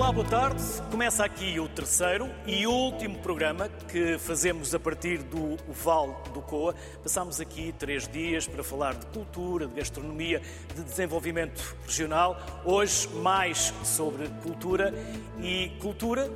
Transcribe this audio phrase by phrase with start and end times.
[0.00, 0.62] Olá, boa tarde.
[0.90, 6.74] Começa aqui o terceiro e último programa que fazemos a partir do Val do Coa.
[7.02, 10.40] Passámos aqui três dias para falar de cultura, de gastronomia,
[10.74, 12.34] de desenvolvimento regional.
[12.64, 14.94] Hoje, mais sobre cultura
[15.38, 16.30] e cultura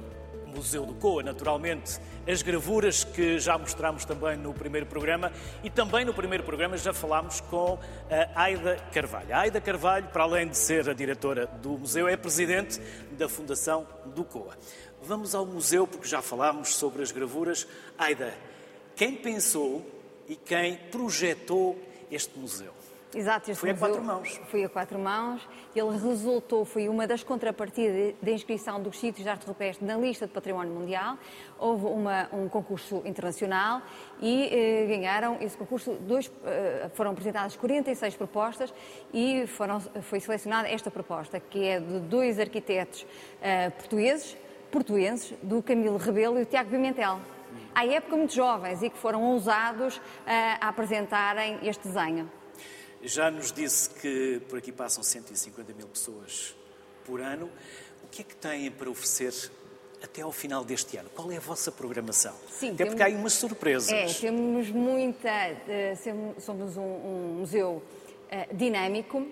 [0.55, 5.33] Museu do Coa, naturalmente, as gravuras que já mostramos também no primeiro programa
[5.63, 7.79] e também no primeiro programa já falámos com
[8.35, 9.35] a Aida Carvalho.
[9.35, 12.81] A Aida Carvalho, para além de ser a diretora do museu, é presidente
[13.13, 14.57] da Fundação do Coa.
[15.03, 17.67] Vamos ao museu porque já falámos sobre as gravuras.
[17.99, 18.33] Aida,
[18.97, 19.85] quem pensou
[20.29, 21.79] e quem projetou
[22.11, 22.84] este museu?
[23.15, 24.41] Exato, este Foi a quatro mãos.
[24.51, 25.49] Foi a quatro mãos.
[25.75, 30.27] Ele resultou, foi uma das contrapartidas da inscrição dos sítios de arte rupestre na lista
[30.27, 31.17] de património mundial.
[31.59, 33.83] Houve uma, um concurso internacional
[34.21, 35.93] e eh, ganharam esse concurso.
[36.01, 38.75] Dois, eh, foram apresentadas 46 propostas
[39.13, 43.07] e foram, foi selecionada esta proposta, que é de dois arquitetos
[43.41, 44.37] eh, portugueses,
[44.73, 47.21] portuenses, do Camilo Rebelo e do Tiago Pimentel.
[47.75, 52.29] À época, muito jovens e que foram ousados eh, a apresentarem este desenho.
[53.05, 56.55] Já nos disse que por aqui passam 150 mil pessoas
[57.05, 57.51] por ano.
[58.03, 59.33] O que é que têm para oferecer
[60.03, 61.11] até ao final deste ano?
[61.15, 62.35] Qual é a vossa programação?
[62.51, 63.93] Sim, até temos- porque há aí umas surpresas.
[63.93, 65.29] É, temos muita.
[65.29, 65.95] eh,
[66.41, 67.83] Somos um, um museu
[68.31, 69.27] eh, dinâmico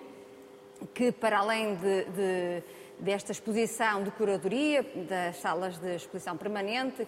[0.93, 2.63] que, para além de, de-
[2.99, 7.07] desta exposição de curadoria, das salas de exposição permanente,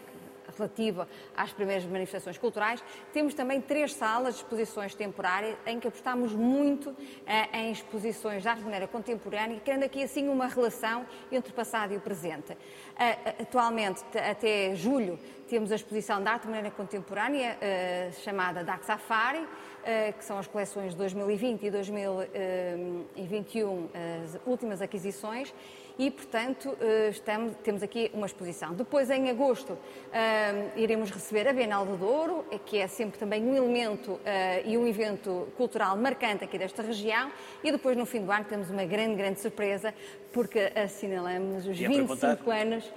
[0.58, 6.34] relativa às primeiras manifestações culturais, temos também três salas de exposições temporárias em que apostamos
[6.34, 11.52] muito eh, em exposições de arte de maneira contemporânea, criando aqui assim uma relação entre
[11.52, 12.58] o passado e o presente.
[12.98, 18.83] Ah, atualmente, até julho, temos a exposição de arte de maneira contemporânea eh, chamada DAC
[18.86, 19.48] Safari,
[19.83, 23.89] eh, que são as coleções de 2020 e 2021,
[24.23, 25.54] as últimas aquisições,
[25.98, 28.73] e, portanto, eh, estamos- temos aqui uma exposição.
[28.73, 29.78] Depois, em agosto,
[30.11, 34.20] eh, iremos receber a Bienal do Douro, eh, que é sempre também um elemento
[34.66, 37.32] e um evento cultural marcante aqui desta região,
[37.64, 39.94] e depois, no fim do ano, temos uma grande, grande surpresa,
[40.33, 42.58] porque assinalamos os E é para 25 contar?
[42.62, 42.92] anos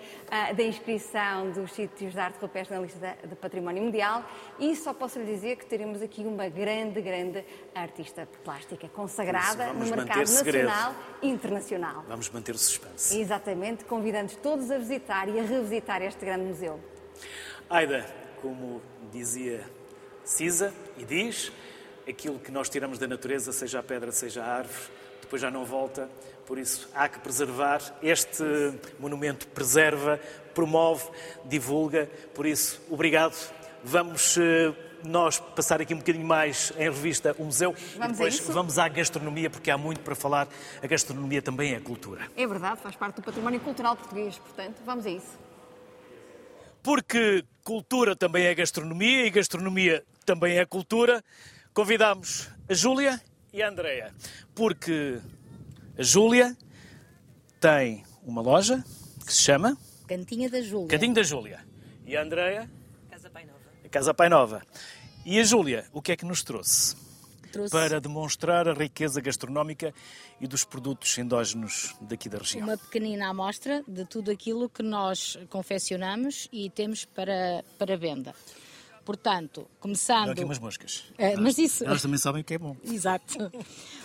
[0.56, 4.24] da inscrição dos sítios de arte rupestre na lista de património mundial
[4.58, 7.44] e só posso lhe dizer que teremos aqui uma grande, grande
[7.74, 12.04] artista plástica consagrada no mercado nacional e internacional.
[12.08, 12.87] Vamos manter o suspense.
[13.12, 16.80] Exatamente, convidando todos a visitar e a revisitar este grande museu.
[17.68, 18.06] Aida,
[18.40, 18.80] como
[19.12, 19.64] dizia
[20.24, 21.52] Cisa e diz,
[22.08, 24.90] aquilo que nós tiramos da natureza, seja a pedra, seja a árvore,
[25.20, 26.08] depois já não volta.
[26.46, 27.82] Por isso, há que preservar.
[28.02, 28.42] Este
[28.98, 30.18] monumento preserva,
[30.54, 31.04] promove,
[31.44, 32.08] divulga.
[32.34, 33.36] Por isso, obrigado.
[33.84, 34.74] Vamos eh,
[35.04, 38.78] nós passar aqui um bocadinho mais em revista o museu e Vamos a depois vamos
[38.78, 40.48] à gastronomia, porque há muito para falar.
[40.82, 42.28] A gastronomia também é cultura.
[42.36, 45.38] É verdade, faz parte do património cultural português, portanto, vamos a isso.
[46.82, 51.22] Porque cultura também é gastronomia e gastronomia também é cultura,
[51.74, 53.20] convidamos a Júlia
[53.52, 54.14] e a Andreia.
[54.54, 55.18] Porque
[55.98, 56.56] a Júlia
[57.60, 58.84] tem uma loja
[59.26, 59.76] que se chama
[60.06, 60.88] Cantinha da Júlia.
[60.88, 61.60] Cadinho da Júlia.
[62.06, 62.77] E a Nova.
[63.88, 64.62] A Casa Pai Nova.
[65.24, 66.94] E a Júlia, o que é que nos trouxe?
[67.50, 69.94] Trouxe Para demonstrar a riqueza gastronómica
[70.38, 72.62] e dos produtos endógenos daqui da região.
[72.64, 78.34] uma pequenina amostra de tudo aquilo que nós confeccionamos e temos para, para venda.
[79.06, 80.28] Portanto, Dá começando...
[80.28, 81.04] aqui umas moscas.
[81.16, 82.76] É, mas isso- Elas também sabem o que é bom.
[82.84, 83.50] Exato.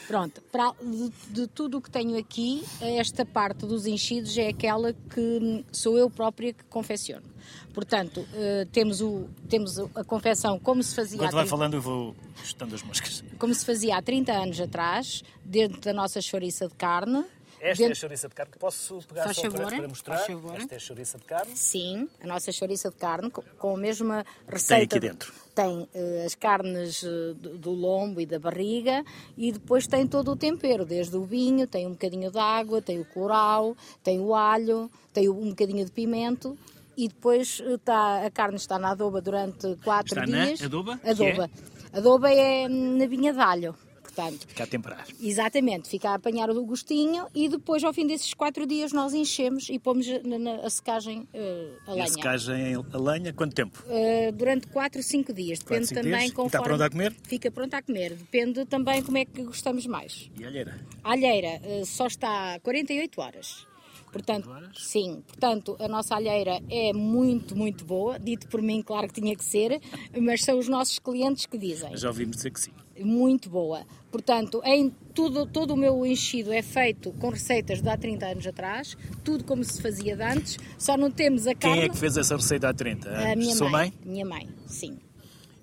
[0.08, 0.42] Pronto,
[0.82, 5.98] de, de tudo o que tenho aqui, esta parte dos enchidos é aquela que sou
[5.98, 7.34] eu própria que confecciono.
[7.74, 11.74] Portanto, eh, temos, o, temos a confecção como se fazia há Enquanto vai 30 falando,
[11.74, 13.24] eu vou estando as moscas.
[13.40, 17.26] como se fazia há 30 anos atrás, dentro da nossa chouriça de carne.
[17.66, 20.16] Esta é a chouriça de carne que posso pegar Faz só para, favor, para mostrar.
[20.18, 20.56] faz favor.
[20.56, 21.56] Esta é a chouriça de carne.
[21.56, 24.98] Sim, a nossa chouriça de carne, co- com a mesma receita.
[24.98, 25.34] aqui dentro?
[25.56, 29.04] Tem eh, as carnes eh, do, lombo e da barriga
[29.38, 33.00] e depois tem todo o tempero, desde o vinho, tem um bocadinho de água, tem
[33.00, 36.58] o coral, tem o alho, tem um bocadinho de pimento
[36.98, 40.62] e depois eh, está, a carne está na adoba durante quatro Está na dias.
[40.62, 40.98] adoba?
[40.98, 41.50] Que Adoba.
[41.94, 43.76] Adoba é na vinha de alho,
[44.14, 44.46] portanto.
[44.48, 45.06] Fica a temperar.
[45.22, 49.70] Exatamente, fica a apanhar o gostinho e depois, ao fim desses quatro dias, nós enchemos
[49.70, 52.04] e pomos na, na- a secagem eh, a E lenha.
[52.04, 53.84] a secagem a lenha, quanto tempo?
[53.90, 55.60] Eh, durante 4, 5 dias.
[55.60, 56.30] Depende cinco também dias?
[56.32, 56.48] E conforme.
[56.48, 57.16] está pronta a comer?
[57.24, 58.16] Fica pronta a comer.
[58.16, 60.30] Depende também como é que gostamos mais.
[60.40, 60.80] E a alheira?
[61.04, 63.68] A alheira eh, só está 48 horas.
[64.12, 64.78] Portanto, horas?
[64.78, 68.20] sim, portanto, a nossa alheira é muito, muito boa.
[68.20, 69.82] Dito por mim, claro que tinha que ser,
[70.22, 71.98] mas são os nossos clientes que dizem.
[71.98, 72.72] Já ouvimos dizer que sim.
[73.00, 73.86] Muito boa.
[74.12, 78.46] Portanto, em tudo, todo o meu enchido é feito com receitas de há 30 anos
[78.48, 81.78] atrás, tudo como se fazia de antes, só não temos a carne.
[81.78, 83.26] Quem é que fez essa receita há 30 anos?
[83.32, 83.92] A minha Sua mãe.
[84.06, 84.12] mãe?
[84.14, 84.98] Minha mãe, sim.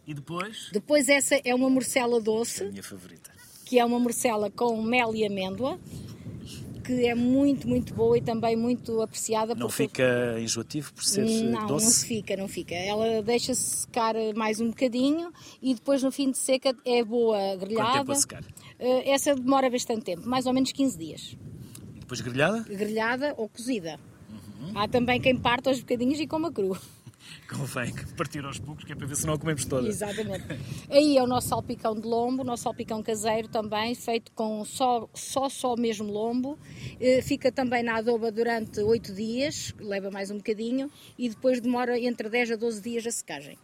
[0.06, 0.71] E depois?
[0.73, 3.31] Depois essa é uma morcela doce, A minha favorita.
[3.65, 5.79] que é uma morcela com mel e amêndoa,
[6.96, 9.54] que é muito, muito boa e também muito apreciada.
[9.54, 12.06] Não fica enjoativo por ser eh, Não, não doce?
[12.06, 12.75] fica, não fica.
[12.75, 15.32] Ela deixa-se secar mais um bocadinho
[15.62, 17.98] e depois no fim de seca é boa grelhada.
[17.98, 18.44] tempo a secar?
[18.78, 21.37] Eh, Essa demora bastante tempo, mais ou menos 15 dias.
[21.96, 22.60] E depois grelhada?
[22.69, 24.00] Grelhada ou cozida.
[24.31, 24.72] Uhum.
[24.78, 26.76] Há também quem parte aos bocadinhos e coma cru.
[27.49, 29.88] Convém partir aos poucos, que é para ver se não a comemos toda.
[29.88, 30.44] Exatamente.
[30.90, 35.08] Aí é o nosso salpicão de lombo, o nosso salpicão caseiro também, feito com só,
[35.14, 36.58] só, só mesmo lombo.
[37.00, 41.99] Eh, Fica também na adoba durante 8 dias, leva mais um bocadinho, e depois demora
[41.99, 43.58] entre 10 a 12 dias a secagem.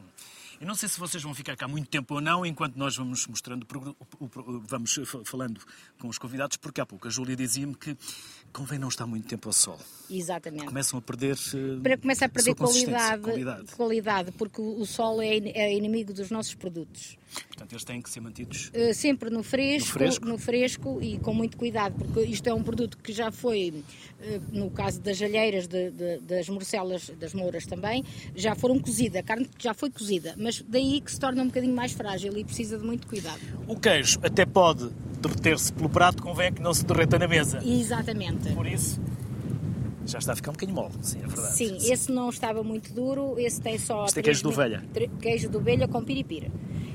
[0.60, 3.26] Eu não sei se vocês vão ficar cá muito tempo ou não, enquanto nós vamos
[3.26, 3.66] mostrando,
[4.66, 5.60] vamos fa- falando
[5.98, 7.96] com os convidados, porque há pouco a Júlia dizia-me que
[8.52, 9.78] convém não estar muito tempo ao sol.
[10.10, 10.64] Exatamente.
[10.64, 11.36] Começam a perder.
[11.54, 13.72] eh, para começar a perder qualidade, qualidade.
[13.72, 17.16] qualidade, porque o sol é é inimigo dos nossos produtos.
[17.48, 18.70] Portanto, eles têm que ser mantidos.
[18.74, 20.26] Uh, sempre no fresco, No fresco?
[20.28, 24.42] no fresco e com muito cuidado, porque isto é um produto que já foi, uh,
[24.52, 29.22] no caso das alheiras, de- de- das morcelas, das mouras também, já foram cozidas, a
[29.22, 32.78] carne já foi cozida, mas daí que se torna um bocadinho mais frágil e precisa
[32.78, 33.40] de muito cuidado.
[33.66, 34.88] O queijo até pode
[35.20, 37.60] derreter-se pelo prato, convém que não se derreta na mesa.
[37.64, 38.52] Exatamente.
[38.54, 39.00] Por isso,
[40.06, 41.54] já está a ficar um bocadinho mole, sim, é verdade.
[41.56, 44.04] Sim, esse não estava muito duro, esse tem só.
[44.06, 44.84] Isto é queijo de ovelha?
[45.20, 46.48] Queijo de ovelha com piripira.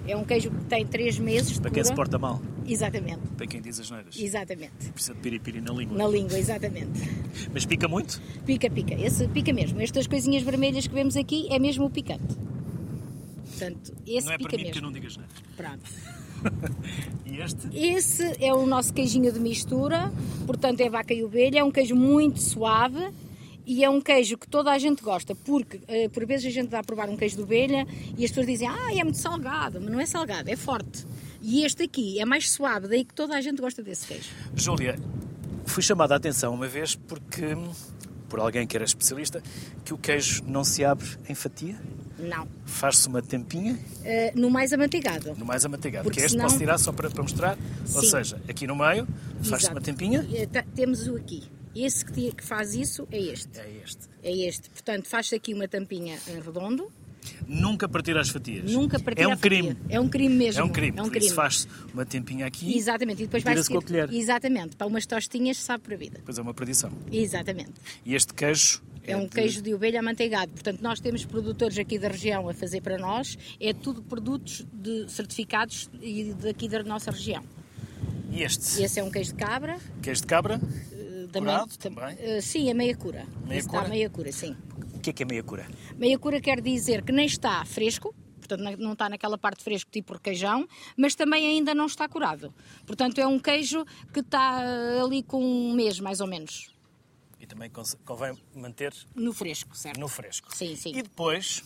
[0.07, 3.45] É um queijo que tem 3 meses de Para quem se porta mal, Exatamente, para
[3.47, 4.15] quem diz as neiras.
[4.19, 4.91] exatamente.
[4.93, 5.97] Precisa de piripiri na língua.
[5.97, 6.99] Na língua, exatamente.
[7.53, 8.21] Mas pica muito?
[8.45, 8.93] Pica, pica.
[8.95, 9.79] Esse pica mesmo.
[9.81, 12.35] Estas coisinhas vermelhas que vemos aqui é mesmo o picante.
[13.49, 14.81] Portanto, esse não é pica para mim que mesmo.
[14.81, 15.35] não digo as neiras.
[15.55, 15.91] Pronto.
[17.25, 17.67] E este?
[17.71, 20.11] Esse é o nosso queijinho de mistura,
[20.47, 23.09] portanto é vaca e ovelha, é um queijo muito suave
[23.73, 26.67] e é um queijo que toda a gente gosta, porque eh, por vezes a gente
[26.69, 27.87] dá a provar um queijo de ovelha
[28.17, 31.05] e as pessoas dizem, ah, é muito salgado, mas não é salgado, é forte.
[31.41, 34.29] E este aqui é mais suave, daí que toda a gente gosta desse queijo.
[34.55, 34.99] Júlia,
[35.65, 37.55] fui chamada a atenção uma vez porque,
[38.27, 39.41] por alguém que era especialista,
[39.85, 41.79] que o queijo não se abre em fatia,
[42.19, 42.47] Não.
[42.65, 45.33] faz-se uma tampinha Eh, no mais amanteigado.
[45.37, 46.03] no mais amateigado.
[46.03, 47.57] Porque que é este senão- posso tirar só para, para mostrar?
[47.95, 48.09] Ou Sim.
[48.09, 49.07] seja, aqui no meio,
[49.43, 50.27] faz-se uma tampinha.
[50.33, 50.45] Eh,
[50.75, 51.43] Temos o aqui.
[51.75, 53.59] Esse que, que faz isso é este.
[53.59, 54.09] É este.
[54.23, 54.69] É este.
[54.69, 56.91] Portanto, faz-se aqui uma tampinha em redondo.
[57.47, 58.71] Nunca partir as fatias.
[58.71, 59.77] Nunca partir É um crime.
[59.89, 60.59] É um crime mesmo.
[60.59, 60.97] É um crime.
[60.97, 61.29] É um crime.
[61.29, 62.75] faz-se uma tampinha aqui.
[62.75, 63.21] Exatamente.
[63.21, 64.05] E depois vai Tira-se com a seguir.
[64.07, 64.13] colher.
[64.19, 64.75] Exatamente.
[64.75, 66.17] Para umas tostinhas sabe para a vida.
[66.17, 66.91] Depois é uma perdição.
[67.11, 67.73] Exatamente.
[68.05, 70.51] E este queijo É, um de- queijo de ovelha amanteigado.
[70.51, 73.37] Portanto, nós temos produtores aqui da região a fazer para nós.
[73.59, 77.43] É tudo produtos de certificados e daqui da nossa região.
[78.31, 78.81] E este?
[78.81, 79.77] Esse é um queijo de cabra.
[80.01, 80.59] Queijo de cabra.
[81.39, 82.15] Curado também?
[82.19, 83.25] eh, sim, a meia cura.
[83.45, 83.77] Meia cura?
[83.77, 84.55] Está a meia cura, sim.
[84.95, 85.67] O que é que é meia cura?
[85.97, 90.13] Meia cura quer dizer que nem está fresco, portanto não- está naquela parte fresco tipo
[90.13, 90.67] requeijão,
[90.97, 92.53] mas também ainda não está curado.
[92.85, 96.69] Portanto é um queijo que está eh, ali com um mês mais ou menos
[97.39, 97.71] E também
[98.05, 99.99] convém manter no fresco, certo?
[99.99, 100.55] no fresco.
[100.55, 100.91] Sim, sim.
[100.95, 101.63] E depois,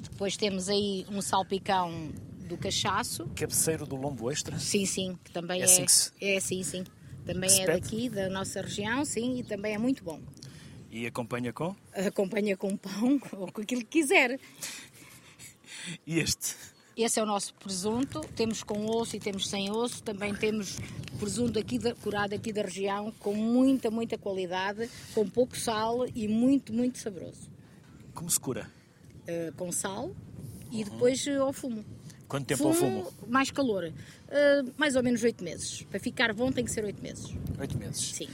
[0.00, 2.10] Depois temos aí um salpicão
[2.48, 4.58] do cachaço, cabeceiro do lombo extra.
[4.58, 6.84] sim, sim, que também É é, assim que se- é sim, sim.
[7.26, 10.20] Também é daqui, da nossa região, sim, e também é muito bom.
[10.90, 11.74] E acompanha com.
[11.92, 14.38] Acompanha com pão ou com aquilo que quiser.
[16.06, 16.54] E este?
[16.96, 20.78] Esse é o nosso presunto, temos com osso e temos sem osso, também temos
[21.18, 26.26] presunto aqui da, curado aqui da região, com muita, muita qualidade, com pouco sal e
[26.26, 27.50] muito, muito saboroso.
[28.14, 28.70] Como se cura?
[29.28, 30.10] Uh, com sal
[30.72, 31.84] e depois uh, ao fumo.
[32.26, 33.12] Quanto tempo ao fumo?
[33.28, 33.92] Mais calor.
[34.28, 35.82] Uh, mais ou menos oito meses.
[35.90, 37.32] Para ficar bom tem que ser oito meses.
[37.60, 38.12] Oito meses.
[38.14, 38.28] Sim,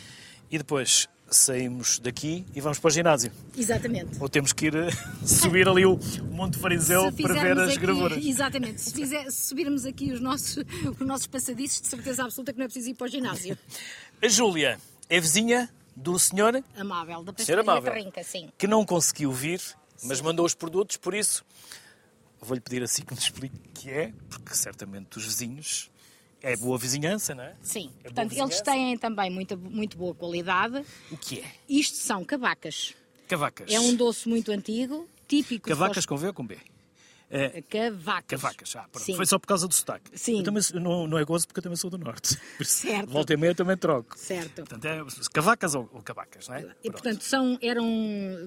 [0.51, 3.33] E depois saímos daqui e vamos para o ginásio.
[3.57, 4.19] exatamente.
[4.21, 4.89] Ou temos que ir eh,
[5.27, 5.99] subir ali o
[6.31, 8.25] Monte Fariseu Se para ver as aqui- gravuras.
[8.25, 8.81] Exatamente.
[8.81, 10.59] Se, fizer- se subirmos aqui os nossos,
[10.99, 13.57] os nossos passadiços, de certeza absoluta que não é preciso ir para o ginásio.
[14.23, 18.25] A Júlia é vizinha do senhor Amável, da Ser pastelaria amável.
[18.25, 18.49] Sim.
[18.59, 19.61] que não conseguiu vir,
[20.05, 21.45] mas mandou os produtos, por isso
[22.47, 25.91] vou-lhe pedir assim que nos explique o que é, porque certamente os vizinhos
[26.41, 27.55] é boa vizinhança, não é?
[27.63, 30.85] Sim, É portanto, eles têm também muita, muito boa qualidade.
[31.11, 31.45] O que é?
[31.69, 32.95] Isto são cavacas.
[33.29, 33.71] Cavacas.
[33.73, 35.69] É um doce muito antigo, típico.
[35.69, 36.59] Cavacas dos- com V ou com B?
[37.33, 37.63] É.
[37.63, 38.43] Cavacas.
[38.43, 39.07] Cavacas, ah, pronto.
[39.07, 39.17] Sim.
[39.17, 40.11] Foi só por causa do sotaque.
[40.13, 40.39] Sim.
[40.39, 42.39] Eu também, não, não é gozo porque eu também sou do Norte.
[42.63, 43.09] Certo.
[43.09, 44.19] Volta e meia eu também troco.
[44.19, 44.57] Certo.
[44.67, 45.01] Portanto, é
[45.33, 46.61] cavacas ou, ou cavacas, não é?
[46.61, 46.93] E, Pronto.
[46.93, 47.87] portanto, são, eram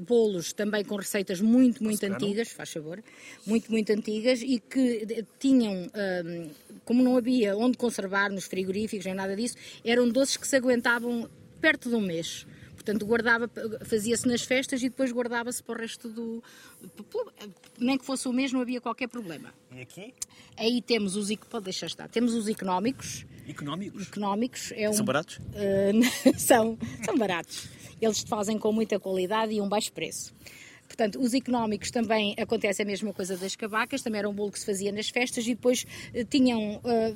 [0.07, 3.03] bolos também com receitas muito, muito Posso antigas, faz favor,
[3.45, 6.49] muito, muito antigas e que tinham, hum,
[6.83, 11.27] como não havia onde conservar nos frigoríficos nem nada disso, eram doces que se aguentavam
[11.59, 12.45] perto de um mês.
[12.85, 13.49] Portanto, guardava,
[13.83, 16.43] fazia-se nas festas e depois guardava-se para o resto do.
[17.79, 19.51] Nem que fosse o mês, não havia qualquer problema.
[19.71, 20.13] E aqui?
[20.55, 21.35] Aí temos os.
[21.49, 22.07] Pode deixar estar.
[22.07, 23.25] Temos os económicos.
[23.47, 24.07] Económicos.
[24.07, 25.37] Económicos é um, São baratos?
[25.37, 27.67] Uh, são, são baratos.
[27.99, 30.31] Eles fazem com muita qualidade e um baixo preço.
[30.87, 34.59] Portanto, os económicos também acontece a mesma coisa das cavacas, também era um bolo que
[34.59, 36.79] se fazia nas festas e depois eh, tinham.
[36.85, 37.15] eh,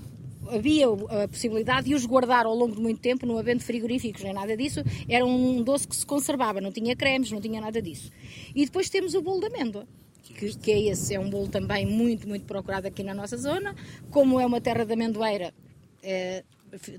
[0.50, 4.34] havia a possibilidade de os guardar ao longo de muito tempo, não havendo frigoríficos nem
[4.34, 8.12] nada disso, era um doce que se conservava, não tinha cremes, não tinha nada disso.
[8.56, 9.88] E depois temos o bolo de amêndoa,
[10.24, 13.76] que, que é esse, é um bolo também muito, muito procurado aqui na nossa zona,
[14.10, 15.54] como é uma terra de amendoeira,
[16.02, 16.44] eh,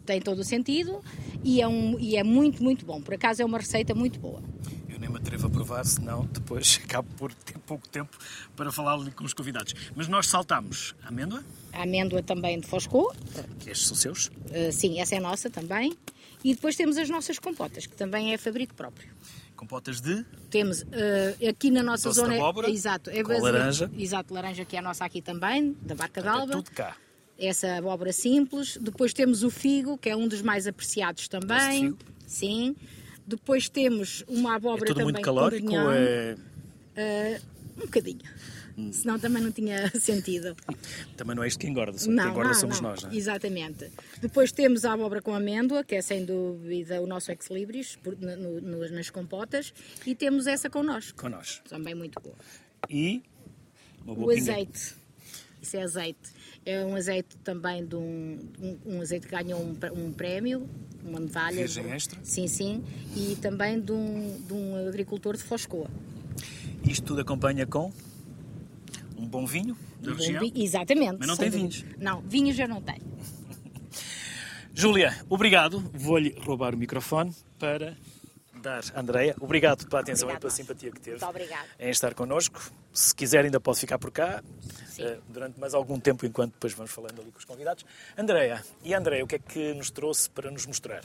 [0.04, 1.00] tem todo o sentido
[1.44, 3.00] e é, um, e é muito, muito bom.
[3.00, 4.42] Por acaso é uma receita muito boa.
[5.10, 8.16] Me atrevo a provar, senão depois acabo por ter pouco tempo
[8.56, 9.74] para falar com os convidados.
[9.94, 13.12] Mas nós saltamos a amêndoa, A amêndoa também de Foscou,
[13.58, 15.96] que estes são seus, eh, sim, essa é nossa também.
[16.42, 19.10] E depois temos as nossas compotas, que também é fabrico próprio.
[19.56, 22.36] compotas de Temos eh, aqui na nossa Doce de zona.
[22.36, 23.90] abóbora, exato, é baseado- laranja.
[23.98, 26.52] Exato, laranja que é a nossa aqui também, da Barca é d'Alba.
[26.52, 26.96] tudo cá.
[27.38, 28.78] Essa abóbora simples.
[28.80, 31.80] Depois temos o figo, que é um dos mais apreciados também.
[31.90, 31.98] figo.
[32.26, 32.76] Sim.
[33.26, 36.36] Depois temos uma É abóbora tudo também muito com calórico ou é...
[36.96, 37.40] Eh,
[37.76, 38.20] um bocadinho.
[38.76, 38.92] Hum.
[38.92, 40.56] Senão também não tinha sentido.
[41.16, 42.90] Também não é isto que engorda, só que Não, engorda não, somos não.
[42.90, 43.16] nós, não é?
[43.16, 43.90] Exatamente.
[44.20, 48.60] Depois temos a abóbora com amêndoa, que é sem dúvida o nosso ex-libris, por- no-
[48.60, 49.72] no- nas compotas,
[50.06, 51.60] e temos essa connosco, Com nós.
[51.68, 52.34] também muito boa.
[52.88, 53.22] E
[54.06, 54.94] O azeite,
[55.60, 56.30] isso é azeite.
[56.64, 60.68] É um azeite também de um, um, um azeite que ganhou um, um prémio,
[61.02, 61.56] uma medalha.
[61.56, 62.18] Virgem de- extra?
[62.22, 62.84] Sim, sim.
[63.16, 65.88] E também de um, de um agricultor de Foscoa.
[66.86, 67.90] Isto tudo acompanha com
[69.16, 70.40] um bom vinho da Um região.
[70.40, 71.16] vi- Exatamente.
[71.18, 71.86] Mas não tem dúvida.
[71.98, 73.02] Não, vinhos eu não tenho.
[74.74, 75.80] Júlia, obrigado.
[75.92, 77.96] Vou-lhe roubar o microfone para
[78.62, 79.34] dar a Andreia.
[79.40, 80.56] Obrigado pela atenção Obrigado, e pela nós.
[80.56, 81.18] simpatia que teve
[81.78, 82.70] em estar connosco.
[82.92, 84.42] Se quiser, ainda pode ficar por cá
[85.00, 87.84] eh, durante mais algum tempo, enquanto depois vamos falando ali com os convidados.
[88.16, 91.02] Andreia, e Andreia, o que é que nos trouxe para nos mostrar?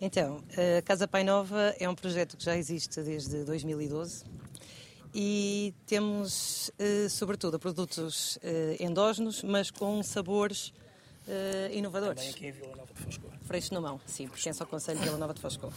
[0.00, 0.42] Então,
[0.78, 4.24] a Casa Pai Nova é um projeto que já existe desde 2012
[5.14, 10.74] e temos, eh, sobretudo, produtos eh, endógenos, mas com sabores
[11.28, 12.16] eh, inovadores.
[12.22, 13.30] Também aqui em Vila Nova de Foscoa.
[13.42, 15.72] Freixo na mão, sim, pertence ao Conselho de Vila Nova de Foscou.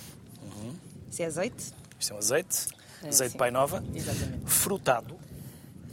[1.10, 2.67] Isso é azeite, Isto é um azeite,
[3.03, 3.38] É, azeite sim.
[3.38, 4.50] Pai Nova, exatamente.
[4.50, 5.17] frutado.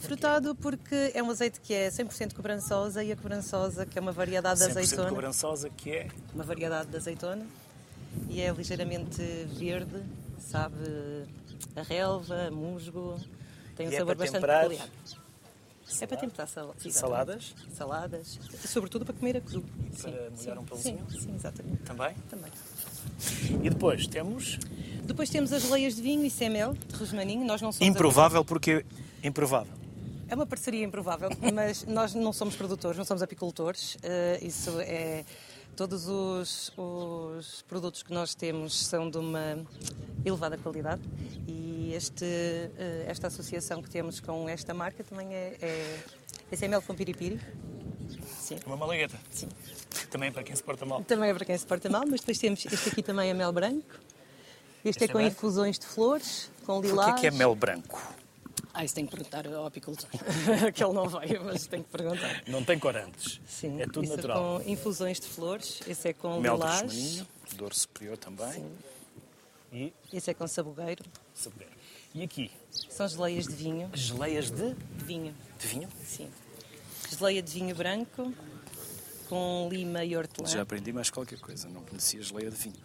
[0.04, 4.12] Frutado porque é um azeite que é 100% cobrançosa e a cobrançosa, que é uma
[4.12, 7.46] variedade de 100% azeitona, cobrançosa, que é uma variedade de azeitona
[8.28, 9.20] e é ligeiramente
[9.58, 10.02] verde,
[10.38, 10.74] sabe
[11.76, 13.18] a relva, musgo,
[13.76, 14.88] tem um E é sabor para bastante temperar peculiar.
[16.00, 16.98] É para temperar sal- exatamente.
[16.98, 17.54] saladas?
[17.76, 19.62] Saladas, sobretudo para comer a cru.
[20.00, 21.06] para molhar um pãozinho?
[21.10, 21.82] Sim, sim, exatamente.
[21.82, 22.14] também.
[22.30, 22.50] Também.
[23.62, 24.58] E depois temos
[25.04, 27.44] Depois temos as leias de vinho e CML de Rosmaninho.
[27.44, 28.84] Nós não somos improvável, porque
[29.22, 29.72] improvável.
[30.34, 33.96] É uma parceria improvável, mas nós não somos produtores, não somos apicultores.
[34.02, 35.24] Eh, isso é.
[35.76, 39.64] Todos os, os produtos que nós temos são de uma
[40.24, 41.02] elevada qualidade
[41.46, 46.00] e este, eh, esta associação que temos com esta marca também é, é,
[46.50, 47.40] é CML com piripiri.
[48.36, 48.58] Sim.
[48.66, 49.16] Uma malagueta.
[49.30, 49.48] Sim.
[50.10, 51.04] Também para quem se porta mal.
[51.04, 53.52] Também é para quem se porta mal, mas depois temos este aqui também é mel
[53.52, 53.86] branco.
[54.84, 55.32] Este, Este é é com branco?
[55.32, 57.20] infusões de flores, com lilás.
[57.20, 58.23] que é mel branco?
[58.76, 60.08] Ah, isso tem que perguntar ao apicultor.
[60.74, 62.42] que ele não veio, mas tem que perguntar.
[62.48, 63.40] Não tem corantes.
[63.46, 64.60] Sim, é tudo isso natural.
[64.60, 67.22] com infusões de flores, esse é com Mel lilás,
[67.56, 68.66] dor superior também.
[69.72, 71.04] E esse é com sabugueiro.
[71.32, 71.72] saboreiro.
[72.14, 72.50] E aqui,
[72.90, 73.90] São geleias de vinho.
[73.94, 75.88] geleias de, De vinho, de vinho.
[76.04, 76.28] sim.
[77.16, 78.32] Geleia de vinho branco
[79.28, 80.48] com lima e hortelã.
[80.48, 82.76] Já aprendi mais qualquer coisa, não conhecia geleia de vinho.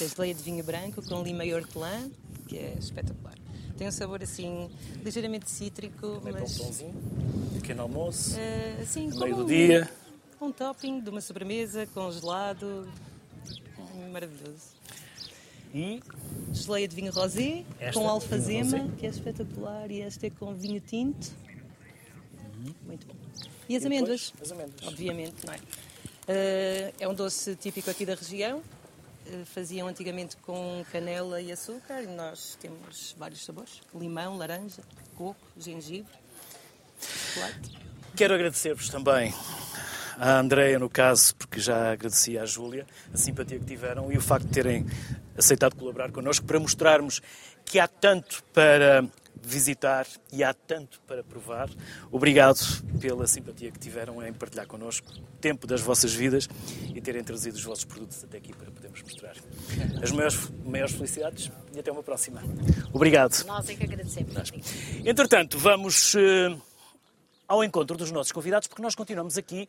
[0.00, 2.10] É geleia de vinho branco com lima e hortelã,
[2.46, 3.34] que é espetacular.
[3.78, 4.68] Tem um sabor assim
[5.04, 6.94] ligeiramente cítrico, Também para um mas pãozinho,
[7.54, 9.88] pequeno almoço, eh, assim, meio do um- dia.
[10.40, 12.88] Um topping de uma sobremesa com gelado.
[14.12, 14.76] Maravilhoso.
[15.74, 16.00] E
[16.52, 20.80] Geleia de vinho rosé Esta, com alfazema, que é espetacular, e esta é com vinho
[20.80, 21.30] tinto.
[22.86, 23.14] Muito bom.
[23.68, 24.30] E as E amêndoas?
[24.32, 24.86] depois, as amêndoas.
[24.88, 25.58] Obviamente, não é?
[26.26, 28.62] Eh, é um doce típico aqui da região.
[29.30, 34.82] Eh, faziam antigamente com canela e açúcar e nós temos vários sabores: limão, laranja,
[35.16, 36.12] coco, gengibre.
[37.00, 37.78] chocolate.
[38.16, 39.34] Quero agradecer-vos também
[40.16, 44.20] à Andreia, no caso, porque já agradeci à Júlia a simpatia que tiveram e o
[44.20, 44.86] facto de terem
[45.36, 47.20] aceitado colaborar connosco para mostrarmos
[47.64, 49.04] que há tanto para
[49.48, 51.70] visitar e há tanto para provar.
[52.12, 52.60] Obrigado
[53.00, 56.48] pela simpatia que tiveram em partilhar connosco o tempo das vossas vidas
[56.94, 59.34] e terem trazido os vossos produtos até aqui para podermos mostrar.
[60.02, 62.42] As maiores, maiores felicidades e até uma próxima.
[62.92, 63.44] Obrigado.
[63.46, 64.34] Nós é que agradecemos.
[65.04, 66.60] Entretanto, vamos uh,
[67.46, 69.68] ao encontro dos nossos convidados, porque nós continuamos aqui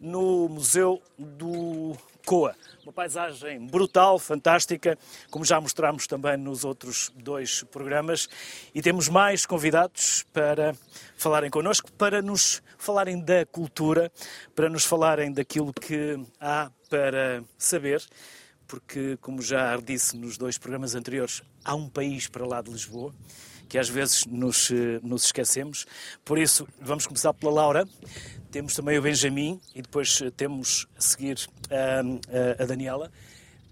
[0.00, 1.96] no Museu do
[2.28, 2.54] Coa.
[2.82, 4.98] Uma paisagem brutal, fantástica,
[5.30, 8.28] como já mostramos também nos outros dois programas.
[8.74, 10.76] E temos mais convidados para
[11.16, 14.12] falarem connosco, para nos falarem da cultura,
[14.54, 18.06] para nos falarem daquilo que há para saber
[18.66, 23.14] porque, como já disse nos dois programas anteriores, há um país para lá de Lisboa
[23.68, 25.86] que às vezes nos, eh, nos esquecemos.
[26.24, 27.86] Por isso, vamos começar pela Laura.
[28.50, 31.38] Temos também o Benjamin e depois eh, temos a seguir
[31.70, 33.10] a, a, a Daniela.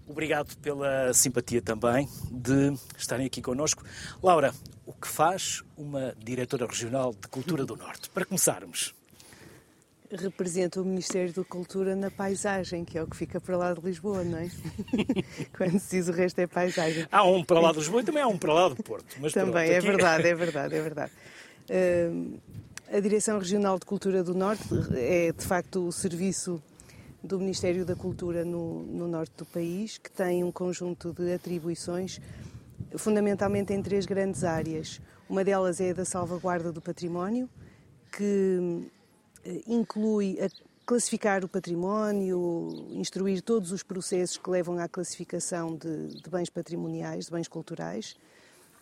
[0.07, 3.83] Obrigado pela simpatia também de estarem aqui connosco.
[4.23, 4.53] Laura,
[4.85, 8.09] o que faz uma diretora regional de Cultura do Norte?
[8.09, 8.95] Para começarmos
[10.11, 13.81] representa o Ministério da Cultura na paisagem, que é o que fica para lá de
[13.81, 14.49] Lisboa, não é?
[15.55, 17.05] Quando se diz o resto é paisagem.
[17.11, 19.05] Há um para lá de Lisboa e também há um para lá do Porto.
[19.33, 21.11] também, pronto, é verdade, é verdade, é verdade.
[21.69, 22.39] Uh,
[22.91, 26.61] a Direção Regional de Cultura do Norte é, de facto, o serviço
[27.21, 32.21] do Ministério da Cultura no, no norte do país, que tem um conjunto de atribuições,
[32.95, 35.01] fundamentalmente em três grandes áreas.
[35.29, 37.49] Uma delas é a da salvaguarda do património,
[38.09, 38.89] que
[39.67, 40.49] inclui a
[40.85, 47.25] classificar o património, instruir todos os processos que levam à classificação de, de, bens patrimoniais,
[47.25, 48.15] de bens culturais,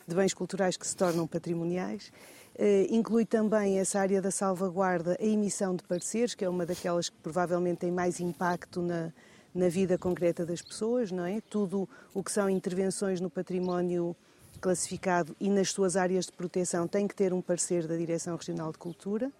[0.08, 2.12] de bens culturais que se tornam patrimoniais.
[2.58, 7.10] Uh, inclui também essa área da salvaguarda, a emissão de pareceres, que é uma daquelas
[7.10, 9.12] que provavelmente tem mais impacto na,
[9.54, 11.42] na vida concreta das pessoas, não é?
[11.50, 14.16] Tudo o que são intervenções no património
[14.62, 18.72] classificado e nas suas áreas de proteção tem que ter um parecer da Direção Regional
[18.72, 19.32] de Cultura.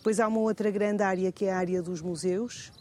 [0.00, 2.72] Depois há uma outra grande área que é a área dos museus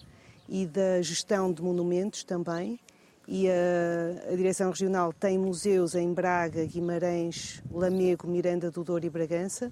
[0.47, 2.79] e da gestão de monumentos também.
[3.27, 9.09] E a, a Direção Regional tem museus em Braga, Guimarães, Lamego, Miranda do Douro e
[9.09, 9.69] Bragança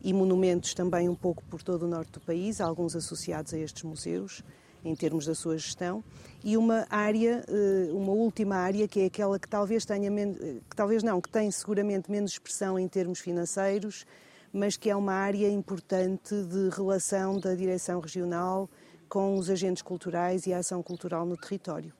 [0.00, 3.82] e monumentos também um pouco por todo o norte do país, alguns associados a estes
[3.82, 4.44] museus
[4.84, 6.04] em termos da sua gestão,
[6.42, 11.02] e uma área, eh, uma última área que é aquela que talvez tenha que talvez
[11.02, 14.06] não, que tem seguramente menos expressão em termos financeiros,
[14.52, 18.68] mas que é uma área importante de relação da direção regional
[19.08, 21.92] com os agentes culturais e a ação cultural no território,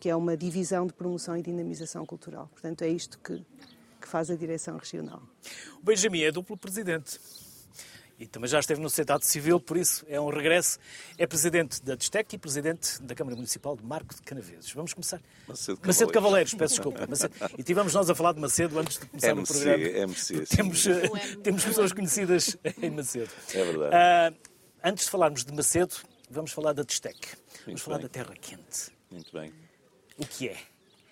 [0.00, 2.48] que é uma divisão de promoção e dinamização cultural.
[2.52, 3.44] Portanto, é isto que,
[4.00, 5.22] que faz a direção regional.
[5.80, 7.18] O Benjamin é duplo presidente
[8.18, 10.78] e também já esteve no Senado Civil, por isso é um regresso.
[11.18, 14.72] É presidente da Destec e presidente da Câmara Municipal de Marco de Canaveses.
[14.72, 15.20] Vamos começar.
[15.46, 17.06] Macedo, Macedo Cavaleiros, peço desculpa.
[17.06, 17.34] Macedo.
[17.58, 19.84] E tivemos nós a falar de Macedo antes de começar MC, o programa.
[19.84, 21.08] MC, temos, eh,
[21.42, 23.30] temos pessoas conhecidas em Macedo.
[23.52, 24.34] É verdade.
[24.34, 24.50] Uh,
[24.82, 25.94] antes de falarmos de Macedo,
[26.30, 27.18] vamos falar da Destec.
[27.26, 28.06] Vamos Muito falar bem.
[28.06, 28.92] da Terra Quente.
[29.10, 29.52] Muito bem.
[30.16, 30.56] O que é?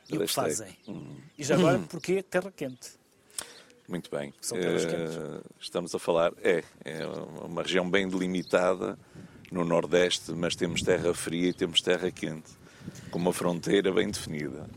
[0.09, 0.77] E o que fazem?
[0.89, 1.17] Hum.
[1.37, 3.04] E já agora, porquê Terra Quente?
[3.89, 4.33] Muito bem.
[4.41, 5.19] São terras Eh, quentes.
[5.61, 7.07] estamos a falar, é, é
[7.45, 8.99] uma região bem delimitada
[9.53, 12.51] no Nordeste, mas temos terra fria e temos terra quente,
[13.11, 14.69] com uma fronteira bem definida.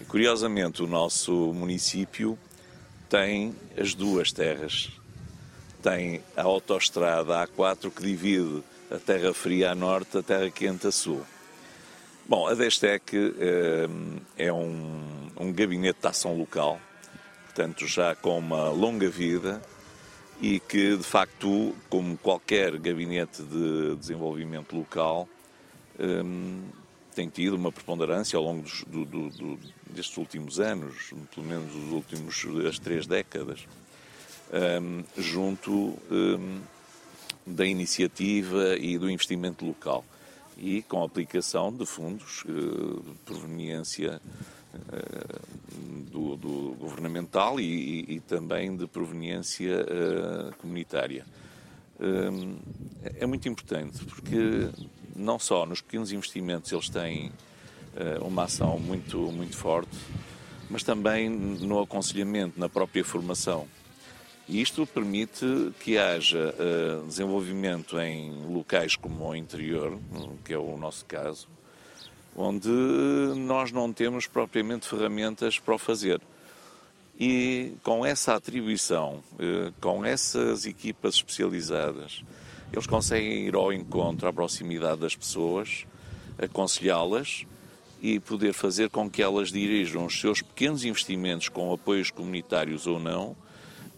[0.00, 2.38] E, curiosamente, o nosso município
[3.10, 4.90] tem as duas terras.
[5.82, 10.90] Tem a autoestrada A4 que divide a terra fria a norte, a terra quente a
[10.92, 11.22] sul.
[12.28, 13.86] Bom, a Destec eh,
[14.36, 16.80] é um, um gabinete de ação local,
[17.56, 19.62] portanto já com uma longa vida
[20.42, 25.26] e que de facto, como qualquer gabinete de desenvolvimento local,
[25.98, 26.64] hum,
[27.14, 31.74] tem tido uma preponderância ao longo dos, do, do, do, destes últimos anos, pelo menos
[31.74, 33.66] os últimos as três décadas,
[34.52, 36.60] hum, junto hum,
[37.46, 40.04] da iniciativa e do investimento local.
[40.58, 44.20] E com a aplicação de fundos eh, de proveniência
[46.10, 51.24] do, do governamental e, e- também de proveniência eh, comunitária.
[52.00, 52.56] Hum,
[53.02, 54.68] é muito importante porque
[55.14, 57.32] não só nos pequenos investimentos eles têm
[57.96, 59.96] eh, uma ação muito, muito forte,
[60.68, 63.66] mas também no aconselhamento, na própria formação.
[64.48, 65.44] E isto permite
[65.80, 69.98] que haja eh, desenvolvimento em locais como o interior,
[70.44, 71.48] que é o nosso caso,
[72.36, 76.20] onde nós não temos propriamente ferramentas para o fazer.
[77.18, 82.22] E com essa atribuição, eh, com essas equipas especializadas,
[82.70, 85.86] eles conseguem ir ao encontro, à proximidade das pessoas,
[86.38, 87.46] aconselhá-las
[88.02, 93.00] e poder fazer com que elas dirijam os seus pequenos investimentos com apoios comunitários ou
[93.00, 93.34] não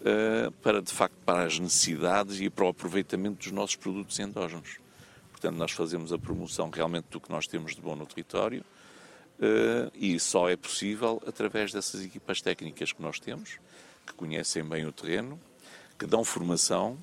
[0.05, 4.79] eh, para, de facto, para as necessidades e para o aproveitamento dos nossos produtos endógenos.
[5.39, 8.65] Portanto, nós fazemos a promoção realmente do que nós temos de bom no território
[9.41, 13.61] eh, e só é possível através dessas equipas técnicas que nós temos,
[14.05, 15.39] que conhecem bem o terreno,
[15.97, 16.99] que dão formação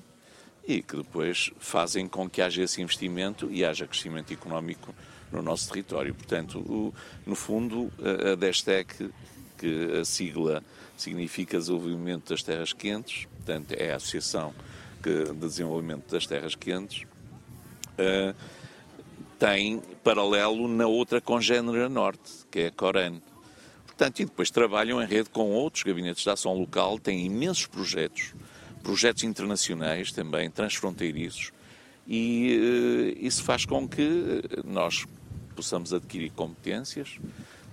[0.68, 4.94] e que depois fazem com que haja esse investimento e haja crescimento económico
[5.32, 6.14] no nosso território.
[6.14, 6.92] Portanto, o,
[7.24, 7.90] no fundo,
[8.32, 9.10] a, DESTEC,
[9.56, 10.62] que a sigla
[10.94, 14.54] significa Desenvolvimento das Terras Quentes, portanto, é a Associação
[15.00, 17.06] de Desenvolvimento das Terras Quentes,
[17.98, 18.34] uh,
[19.38, 23.20] tem paralelo na outra congênera norte, que é a Coran.
[23.86, 28.34] Portanto, e depois trabalham em rede com outros gabinetes de ação local, têm imensos projetos,
[28.82, 31.52] projetos internacionais também, transfronteiriços,
[32.06, 35.06] e uh, isso faz com que nós
[35.56, 37.18] possamos adquirir competências,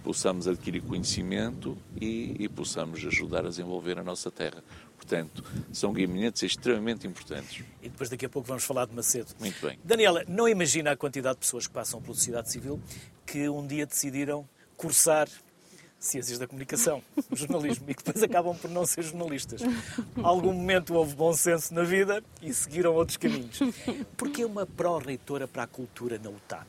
[0.03, 4.63] possamos adquirir conhecimento e, e, possamos ajudar a desenvolver a nossa terra.
[5.03, 7.63] Portanto, são gabinetes extremamente importantes.
[7.81, 9.27] E depois daqui a pouco vamos falar de Macedo.
[9.37, 9.77] Muito bem.
[9.83, 12.79] Daniela, não imagina a quantidade de pessoas que passam pela sociedade civil
[13.25, 15.27] que um dia decidiram cursar
[15.99, 19.61] Ciências da Comunicação, jornalismo, e que depois acabam por não ser jornalistas.
[20.21, 23.59] Algum momento houve bom senso na vida e seguiram outros caminhos.
[24.17, 26.67] Porquê uma pró-reitora para a cultura na UTAD?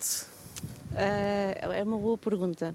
[0.93, 2.75] Uh, é uma boa pergunta.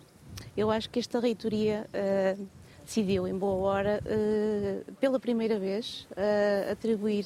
[0.57, 2.47] Eu acho que esta reitoria uh,
[2.89, 6.07] decidiu, em boa hora, uh, pela primeira vez,
[6.71, 7.25] atribuir,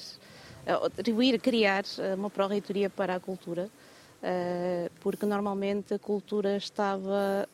[0.67, 1.85] atribuir, criar
[2.17, 3.69] uma pró-reitoria para a cultura,
[4.99, 7.47] porque normalmente a cultura estava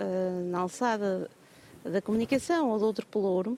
[0.46, 1.30] na alçada
[1.84, 3.58] da comunicação ou de outro pelouro,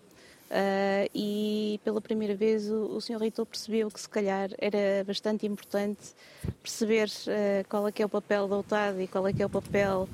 [0.52, 3.22] Uh, e pela primeira vez o, o Sr.
[3.22, 6.14] Reitor percebeu que se calhar era bastante importante
[6.62, 9.46] perceber uh, qual é que é o papel da UTAD e qual é que é
[9.46, 10.10] o papel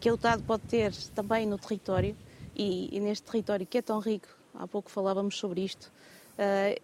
[0.00, 2.16] que a UTAD pode ter também no território
[2.58, 5.92] e, e, neste território que é tão rico, há pouco falávamos sobre isto,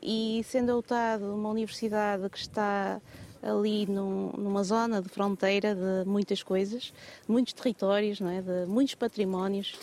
[0.03, 3.01] e sendo a UTAD uma universidade que está
[3.43, 6.93] ali num, numa zona de fronteira de muitas coisas,
[7.29, 8.41] muitos territórios, não é?
[8.41, 9.79] de muitos patrimónios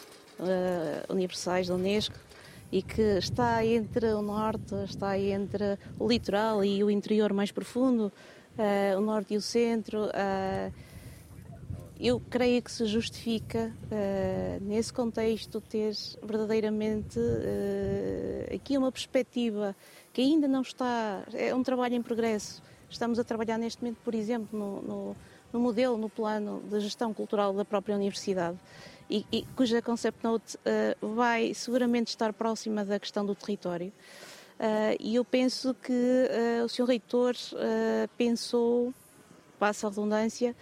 [1.10, 2.17] universais da Unesco,
[2.71, 8.12] e que está entre o norte, está entre o litoral e o interior mais profundo,
[8.58, 10.06] uh, o norte e o centro.
[12.02, 17.20] Uh, eu creio que se justifica, uh, nesse contexto, ter verdadeiramente
[18.54, 19.76] aqui uma perspectiva
[20.12, 21.24] que ainda não está.
[21.34, 22.62] É um trabalho em progresso.
[22.90, 25.16] Estamos a trabalhar neste momento, por exemplo, no, no,
[25.54, 28.58] no modelo, no plano de gestão cultural da própria universidade
[29.12, 33.92] e, e cuja concept note uh, vai seguramente estar próxima da questão do território.
[34.58, 36.86] Uh, e eu penso que uh, o Sr.
[36.86, 37.36] Reitor
[38.18, 38.94] pensou,
[39.60, 40.56] passa a redundância,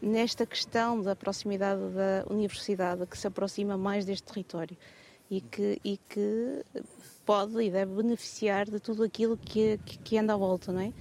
[0.00, 4.76] nesta questão da proximidade da universidade, que se aproxima mais deste território
[5.30, 6.62] e que, e que
[7.24, 10.92] pode e deve beneficiar de tudo aquilo que, que, anda à volta, não é?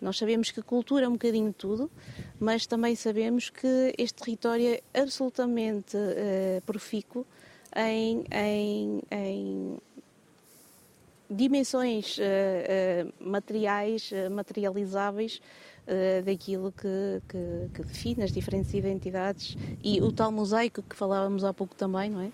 [0.00, 1.90] Nós sabemos que cultura é um bocadinho tudo,
[2.38, 7.26] mas também sabemos que este território é absolutamente uh, profícuo
[7.74, 9.78] em, em, em
[11.28, 15.40] dimensões uh, uh, materiais, materializáveis
[16.24, 21.52] daquilo que, que, que, define as diferentes identidades e o tal mosaico que falávamos há
[21.52, 22.30] pouco também, não é?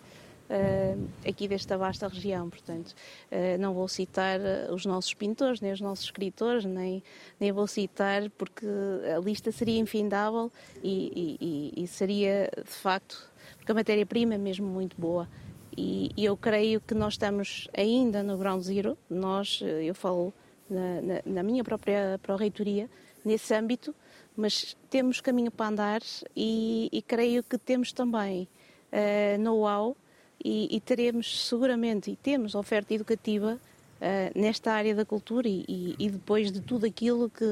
[0.49, 2.49] uh, aqui desta vasta região.
[2.49, 2.95] Portanto,
[3.31, 7.03] uh, não vou citar eh, os nossos pintores, nem os nossos escritores, nem,
[7.39, 8.67] nem vou citar, porque
[9.15, 10.51] a lista seria infindável
[10.83, 15.29] e, e, e seria, de facto, porque a matéria-prima é mesmo muito boa.
[15.77, 20.33] E, eu creio que nós estamos ainda no ground zero, nós, eu falo
[20.69, 22.91] na, na, na minha própria pró-reitoria,
[23.25, 23.95] nesse âmbito,
[24.37, 26.03] mas temos caminho para andar
[26.37, 28.49] e, e creio que temos também
[28.93, 29.97] uh, know-how
[30.43, 33.59] e, e teremos seguramente, e temos oferta educativa
[34.01, 37.45] uh, nesta área da cultura e, e, depois de tudo aquilo que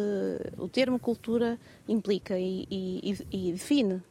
[0.57, 4.03] o termo cultura implica e define,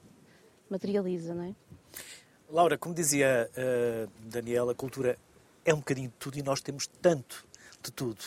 [0.70, 1.56] materializa, não é?
[2.50, 5.18] Laura, como dizia uh, Daniela, a cultura
[5.63, 7.46] é um bocadinho de tudo e nós temos tanto
[7.86, 8.24] de tudo.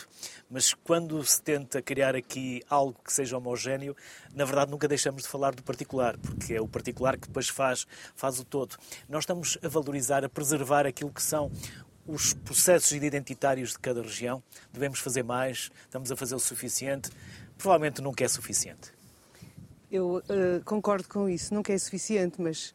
[0.49, 3.95] Mas quando se tenta criar aqui algo que seja homogéneo,
[4.33, 7.85] na verdade nunca deixamos de falar do particular, porque é o particular que depois faz,
[8.15, 8.75] faz o todo.
[9.07, 11.51] Nós estamos a valorizar, a preservar aquilo que são
[12.07, 14.41] os processos identitários de cada região.
[14.73, 17.09] Devemos fazer mais, estamos a fazer o suficiente.
[17.57, 18.91] Provavelmente nunca é suficiente.
[19.91, 22.73] Eu uh, concordo com isso, nunca é suficiente, mas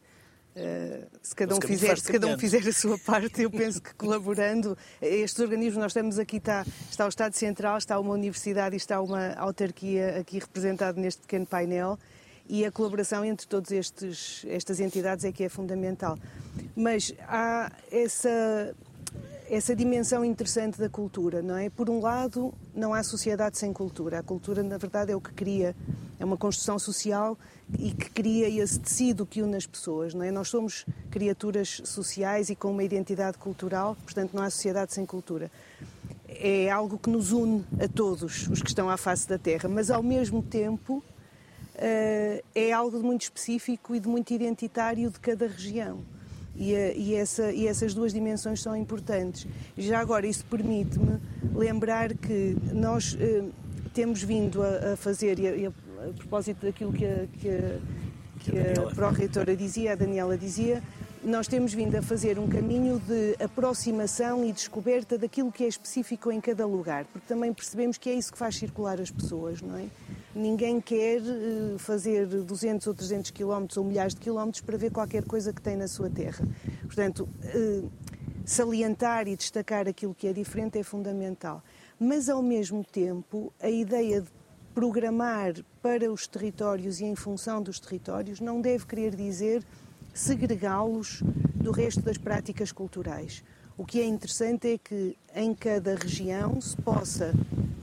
[0.55, 3.93] Uh, se cada, um fizer, se cada um fizer a sua parte, eu penso que
[3.93, 8.77] colaborando, estes organismos, nós estamos aqui, está, está o Estado Central, está uma universidade e
[8.77, 11.99] está uma autarquia aqui representada neste pequeno painel
[12.47, 16.17] e a colaboração entre todas estas entidades é que é fundamental.
[16.75, 18.75] Mas há essa,
[19.49, 21.69] essa dimensão interessante da cultura, não é?
[21.69, 24.19] Por um lado, não há sociedade sem cultura.
[24.19, 25.75] A cultura, na verdade, é o que cria,
[26.19, 27.37] é uma construção social
[27.77, 30.31] e que cria esse tecido que une as pessoas, não é?
[30.31, 35.51] Nós somos criaturas sociais e com uma identidade cultural, portanto, não há sociedade sem cultura.
[36.27, 39.89] É algo que nos une a todos os que estão à face da Terra, mas
[39.89, 41.03] ao mesmo tempo
[41.77, 45.99] eh, é algo de muito específico e de muito identitário de cada região.
[46.55, 49.45] E, eh, e, essa, e, essas duas dimensões são importantes.
[49.77, 51.19] Já agora, isso permite-me
[51.53, 53.43] lembrar que nós eh,
[53.93, 55.71] temos vindo a, a fazer, e a,
[56.05, 57.79] a, a, propósito daquilo que a, que a,
[58.39, 60.81] que a pró-reitora dizia, a Daniela dizia,
[61.25, 66.31] nós temos vindo a fazer um caminho de aproximação e descoberta daquilo que é específico
[66.31, 69.75] em cada lugar, porque também percebemos que é isso que faz circular as pessoas, não
[69.75, 69.87] é?
[70.35, 75.23] Ninguém quer eh, fazer 200 ou 300 quilómetros ou milhares de quilómetros para ver qualquer
[75.23, 76.45] coisa que tem na sua terra.
[76.81, 77.81] Portanto, eh,
[78.45, 81.63] salientar e destacar aquilo que é diferente é fundamental.
[81.99, 84.27] Mas, ao mesmo tempo, a ideia de
[84.75, 89.63] programar para os territórios e em função dos territórios não deve querer dizer
[90.13, 91.23] segregá-los
[91.55, 93.41] do resto das práticas culturais.
[93.77, 97.33] O que é interessante é que em cada região se possa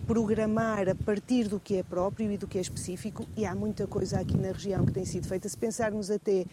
[0.07, 3.87] programar a partir do que é próprio e do que é específico, e há muita
[3.87, 5.49] coisa aqui na região que tem sido feita.
[5.49, 6.45] Se pensarmos até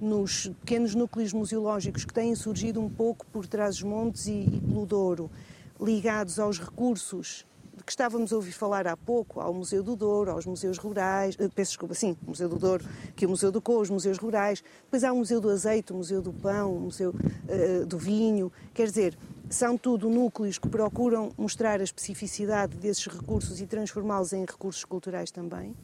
[0.00, 4.60] nos pequenos núcleos museológicos que têm surgido um pouco por trás dos montes e, e
[4.60, 5.30] pelo Douro,
[5.80, 7.46] ligados aos recursos
[7.84, 11.48] que estávamos a ouvir falar há pouco, ao Museu do Douro, aos museus rurais, eh,
[11.54, 14.18] peço desculpa, sim, o Museu do Douro, que é o Museu do Cou, os museus
[14.18, 17.98] rurais, depois há o Museu do Azeite, o Museu do Pão, o Museu uh, do
[17.98, 19.18] Vinho, quer dizer,
[19.50, 25.30] são tudo núcleos que procuram mostrar a especificidade desses recursos e transformá-los em recursos culturais
[25.30, 25.74] também.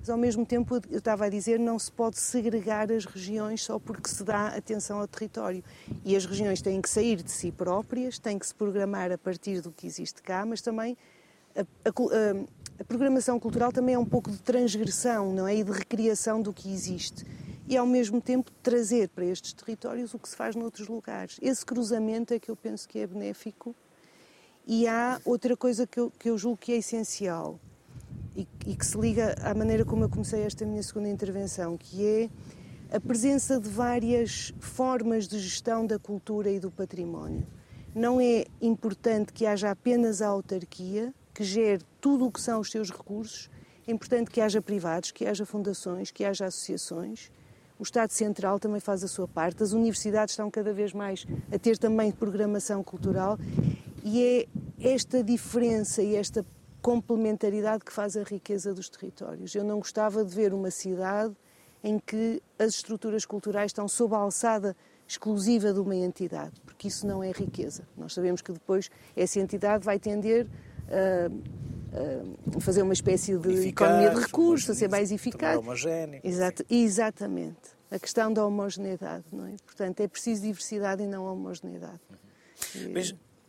[0.00, 3.78] Mas, ao mesmo tempo, eu estava a dizer, não se pode segregar as regiões só
[3.78, 5.64] porque se dá atenção ao território.
[6.04, 9.62] E as regiões têm que sair de si próprias, têm que se programar a partir
[9.62, 10.94] do que existe cá, mas também
[11.56, 15.56] a, a, a programação cultural também é um pouco de transgressão, não é?
[15.56, 17.24] E de recriação do que existe
[17.66, 21.38] e, ao mesmo tempo, trazer para estes territórios o que se faz noutros lugares.
[21.40, 23.74] Esse cruzamento é que eu penso que é benéfico.
[24.66, 27.58] E há outra coisa que eu, que eu julgo que é essencial
[28.34, 32.04] e, e que se liga à maneira como eu comecei esta minha segunda intervenção, que
[32.04, 32.30] é
[32.96, 37.46] a presença de várias formas de gestão da cultura e do património.
[37.94, 42.70] Não é importante que haja apenas a autarquia, que gere tudo o que são os
[42.70, 43.50] seus recursos,
[43.86, 47.30] é importante que haja privados, que haja fundações, que haja associações
[47.78, 51.58] o Estado Central também faz a sua parte, as universidades estão cada vez mais a
[51.58, 53.36] ter também programação cultural
[54.04, 54.46] e é
[54.80, 56.44] esta diferença e esta
[56.80, 59.54] complementaridade que faz a riqueza dos territórios.
[59.54, 61.34] Eu não gostava de ver uma cidade
[61.82, 67.06] em que as estruturas culturais estão sob a alçada exclusiva de uma entidade, porque isso
[67.06, 67.86] não é riqueza.
[67.96, 70.46] Nós sabemos que depois essa entidade vai tender
[70.88, 75.58] a fazer uma espécie de eficaz, economia de recursos, a ser mais eficaz.
[75.58, 76.20] Homogéneo.
[76.24, 79.54] Exato, exatamente a questão da homogeneidade, não é?
[79.64, 82.00] Portanto, é preciso diversidade e não homogeneidade.
[82.74, 82.92] Uhum.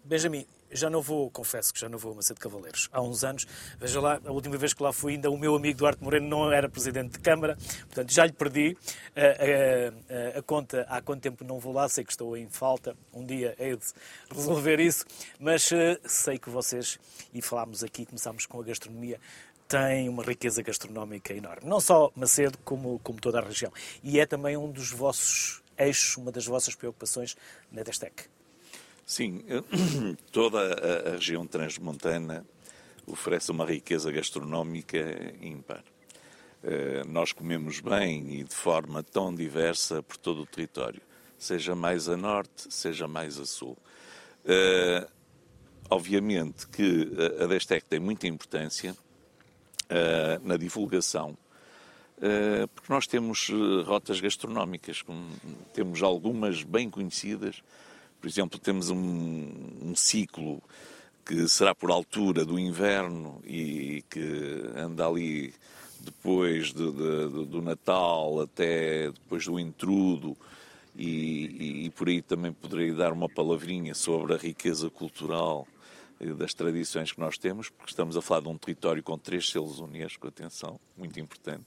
[0.03, 2.89] Benjamin, já não vou, confesso que já não vou a Macedo Cavaleiros.
[2.91, 3.45] Há uns anos,
[3.79, 6.51] veja lá, a última vez que lá fui, ainda o meu amigo Duarte Moreno não
[6.51, 8.77] era presidente de Câmara, portanto já lhe perdi
[9.15, 12.49] a, a, a, a, conta há quanto tempo não vou lá, sei que estou em
[12.49, 13.85] falta, um dia hei de
[14.31, 15.05] resolver isso,
[15.39, 15.69] mas
[16.05, 16.99] sei que vocês,
[17.33, 19.19] e falámos aqui, começámos com a gastronomia,
[19.67, 21.67] tem uma riqueza gastronómica enorme.
[21.67, 23.71] Não só Macedo, como, como toda a região.
[24.03, 27.35] E é também um dos vossos eixos, uma das vossas preocupações
[27.71, 28.34] na Destec.
[29.05, 29.43] Sim,
[30.31, 32.43] toda a, região transmontana
[33.05, 34.97] oferece uma riqueza gastronómica
[35.39, 35.83] ímpar.
[36.63, 41.01] Eh, nós comemos bem e de forma tão diversa por todo o território,
[41.37, 43.77] seja mais a norte, seja mais a sul.
[44.43, 45.07] Eh,
[45.87, 47.07] obviamente que
[47.39, 48.95] a Destec tem muita importância
[49.85, 51.37] uh, na divulgação,
[52.73, 55.03] porque nós temos eh, rotas gastronómicas,
[55.73, 57.61] temos algumas bem conhecidas.
[58.19, 59.51] Por exemplo, temos um,
[59.81, 60.61] um ciclo
[61.25, 65.53] que será por altura do inverno e que anda ali
[65.99, 70.37] depois de, de, do Natal até depois do intrudo
[70.95, 75.67] e, e, e, por aí também poderei dar uma palavrinha sobre a riqueza cultural
[76.37, 79.79] das tradições que nós temos, porque estamos a falar de um território com três selos
[79.79, 81.65] Unesco, atenção, muito importante.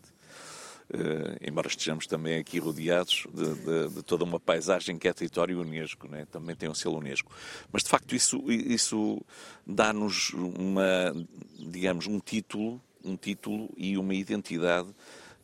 [0.90, 5.60] Uh, embora estejamos também aqui rodeados de, de, de, toda uma paisagem que é território
[5.60, 6.26] Unesco, né?
[6.30, 7.30] também tem um selo Unesco.
[7.70, 9.20] Mas de facto isso, isso
[9.66, 11.14] dá-nos uma,
[11.58, 14.88] digamos, um título, um título e uma identidade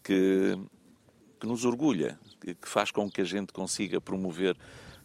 [0.03, 0.59] que,
[1.39, 4.57] que nos orgulha, que, que faz com que a gente consiga promover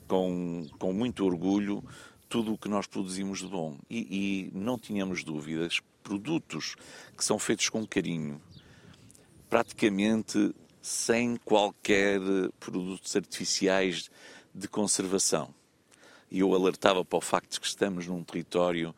[0.08, 1.84] com, com muito orgulho
[2.30, 3.78] tudo o que nós produzimos de bom.
[3.89, 6.75] E, e não tínhamos dúvidas, produtos
[7.17, 8.41] que são feitos com carinho,
[9.50, 12.20] praticamente sem qualquer
[12.60, 14.10] produtos artificiais
[14.54, 15.54] de conservação.
[16.32, 18.94] E eu alertava para o facto de que estamos num território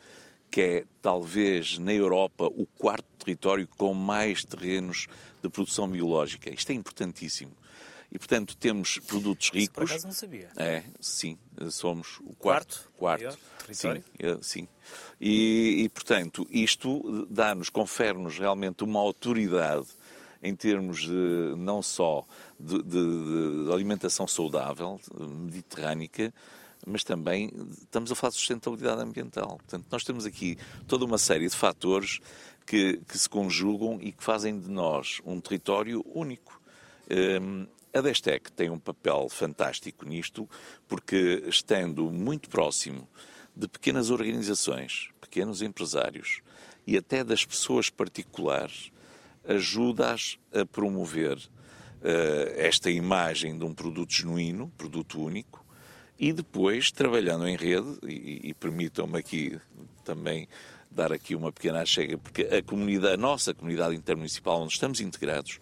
[0.49, 5.07] que é talvez na Europa o quarto território com mais terrenos
[5.41, 6.53] de produção biológica.
[6.53, 7.53] Isto é importantíssimo.
[8.11, 9.61] E, portanto, temos produtos ricos.
[9.63, 10.49] Isso por acaso não sabia.
[10.57, 11.37] É, sim.
[11.69, 12.91] Somos o quarto.
[12.97, 14.03] Quarto, quarto território.
[14.03, 14.67] Sim, é, sim.
[15.19, 19.87] E, e, portanto, isto dá-nos, confere-nos realmente uma autoridade
[20.41, 22.25] em termos de, não só
[22.59, 26.33] de, de, de alimentação saudável, mediterrânica,
[26.85, 29.57] mas também estamos a falar de sustentabilidade ambiental.
[29.57, 32.19] Portanto, nós temos aqui toda uma série de fatores
[32.65, 36.59] que, que se conjugam e que fazem de nós um território único.
[37.09, 40.49] Um, a Destec tem um papel fantástico nisto,
[40.87, 43.07] porque estando muito próximo
[43.55, 46.41] de pequenas organizações, pequenos empresários
[46.87, 48.91] e até das pessoas particulares,
[49.47, 51.41] ajuda-as a promover uh,
[52.55, 55.65] esta imagem de um produto genuíno, produto único,
[56.19, 59.59] e depois, trabalhando em rede, e, e permitam-me aqui
[60.03, 60.47] também
[60.89, 65.59] dar aqui uma pequena chega, porque a comunidade, a nossa comunidade intermunicipal, onde estamos integrados,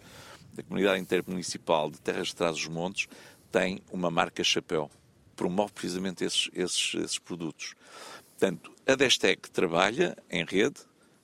[0.58, 3.08] a comunidade intermunicipal de Terras de Trás-os-Montes,
[3.50, 4.90] tem uma marca chapéu,
[5.36, 7.74] promove precisamente esses, esses, esses produtos.
[8.30, 10.80] Portanto, a Destec trabalha em rede,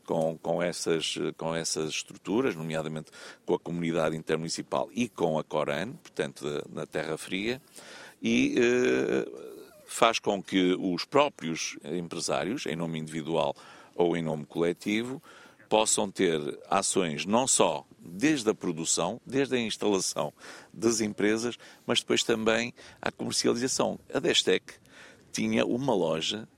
[0.06, 3.10] com, com, essas, com essas estruturas, nomeadamente
[3.44, 7.60] com a comunidade intermunicipal e com a Coran, portanto, na Terra Fria,
[8.22, 9.28] e eh,
[9.86, 13.54] faz com que os próprios empresários, em nome individual
[13.94, 15.22] ou em nome coletivo,
[15.68, 16.40] possam ter
[16.70, 20.32] ações não só desde a produção, desde a instalação
[20.72, 23.98] das empresas, mas depois também a comercialização.
[24.12, 24.74] A Destec
[25.32, 26.48] tinha uma loja,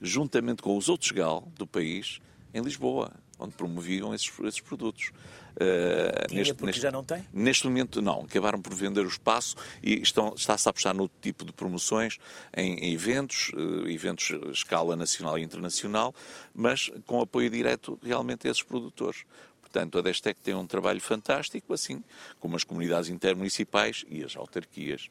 [0.00, 2.20] juntamente com os outros GAL do país,
[2.52, 5.10] em Lisboa, onde promoviam esses, esses produtos.
[5.56, 7.26] Uh, neste, porque neste, já não tem?
[7.32, 11.44] Neste momento não, acabaram por vender o espaço e estão, está-se a apostar no tipo
[11.44, 12.18] de promoções
[12.56, 16.14] em, em eventos, uh, eventos escala nacional e internacional,
[16.54, 19.24] mas com apoio direto realmente a esses produtores.
[19.60, 22.02] Portanto, a Destec tem um trabalho fantástico, assim
[22.40, 25.08] como as comunidades intermunicipais e as autarquias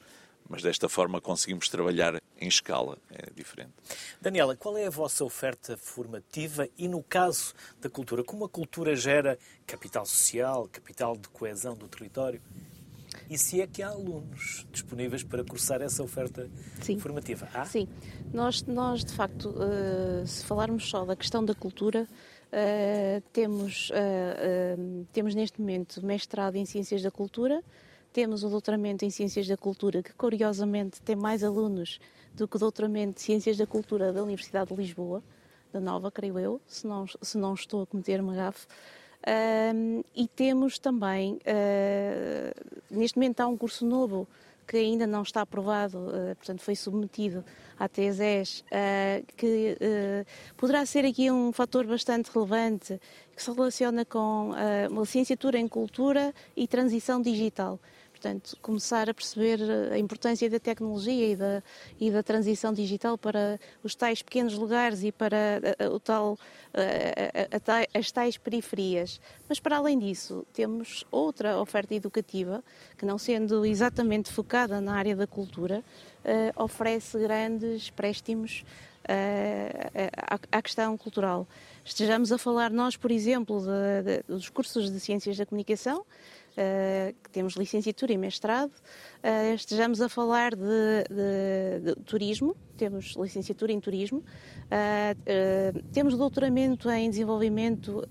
[0.49, 3.71] mas desta forma conseguimos trabalhar em escala, é diferente.
[4.19, 8.95] Daniela, qual é a vossa oferta formativa e no caso da cultura, como a cultura
[8.95, 12.41] gera capital social, capital de coesão do território?
[13.29, 16.49] E se é que há alunos disponíveis para cursar essa oferta
[16.81, 16.97] Sim.
[16.97, 17.47] formativa?
[17.53, 17.65] Há?
[17.65, 17.87] Sim,
[18.33, 25.05] nós, nós de facto, uh, se falarmos só da questão da cultura, uh, temos, uh,
[25.13, 27.63] temos neste momento mestrado em Ciências da Cultura,
[28.11, 31.99] temos o doutoramento em Ciências da Cultura, que curiosamente tem mais alunos
[32.33, 35.23] do que o doutoramento de Ciências da Cultura da Universidade de Lisboa,
[35.71, 38.67] da Nova, creio eu, se não, se não estou a cometer uma gafe.
[40.15, 44.27] E temos também, uh, neste momento há um curso novo
[44.65, 47.43] que ainda não está aprovado, uh, portanto foi submetido
[47.77, 49.77] à TESES, uh, que
[50.55, 52.99] poderá ser aqui um fator bastante relevante,
[53.35, 54.51] que se relaciona com
[54.89, 57.79] uma licenciatura em Cultura e Transição Digital.
[58.19, 59.61] Portanto, começar a perceber
[59.93, 61.63] a importância da tecnologia e da,
[61.97, 66.37] e da transição digital para os tais pequenos lugares e para o tal,
[67.93, 69.21] as tais periferias.
[69.47, 72.61] Mas, para além disso, temos outra oferta educativa
[72.97, 75.81] que, não sendo exatamente focada na área da cultura,
[76.25, 78.65] eh, oferece grandes préstimos
[79.07, 80.11] eh,
[80.51, 81.47] à questão cultural.
[81.85, 86.05] Estejamos a falar nós, por exemplo, de, de, dos cursos de Ciências da Comunicação,
[87.23, 90.63] que temos licenciatura e mestrado, uh, estejamos a falar de,
[91.09, 98.03] de, de, turismo, temos licenciatura em turismo, uh, temos doutoramento em desenvolvimento,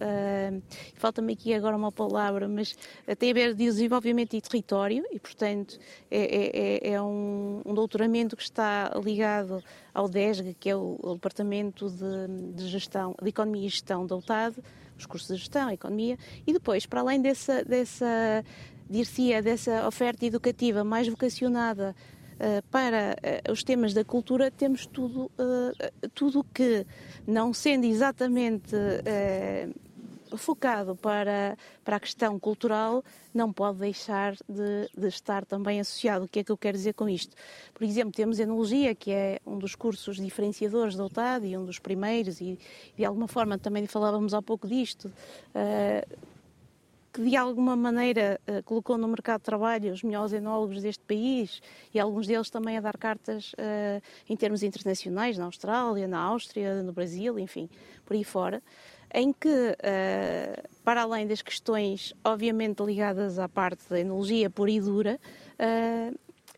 [0.94, 2.76] falta-me aqui agora uma palavra, mas
[3.18, 5.78] tem a ver de desenvolvimento e território, e portanto
[6.10, 9.62] é, é, é um, um, doutoramento que está ligado
[9.92, 14.16] ao DESG, que é o, o Departamento de, de, Gestão, de Economia e Gestão da
[14.16, 14.56] UTAD,
[14.98, 18.44] os cursos de gestão, economia, e depois, para além dessa, dessa
[18.88, 21.94] dir-se-ia, dessa oferta educativa mais vocacionada
[22.34, 23.16] uh, para
[23.48, 26.86] uh, os temas da cultura, temos tudo, uh, tudo que,
[27.26, 28.74] não sendo exatamente
[30.36, 36.24] focado para, para a questão cultural não pode deixar de, de, estar também associado.
[36.24, 37.34] O que é que eu quero dizer com isto?
[37.72, 41.78] Por exemplo, temos Enologia, que é um dos cursos diferenciadores da UTAD e um dos
[41.78, 42.58] primeiros, e
[42.96, 45.12] de alguma forma também falávamos há pouco disto.
[45.54, 46.38] Uh,
[47.12, 51.60] que de alguma maneira uh, colocou no mercado de trabalho os melhores enólogos deste país
[51.92, 56.82] e alguns deles também a dar cartas uh, em termos internacionais, na Austrália, na Áustria,
[56.82, 57.68] no Brasil, enfim,
[58.04, 58.62] por aí fora,
[59.12, 64.80] em que, uh, para além das questões obviamente ligadas à parte da enologia pura e
[64.80, 65.20] dura,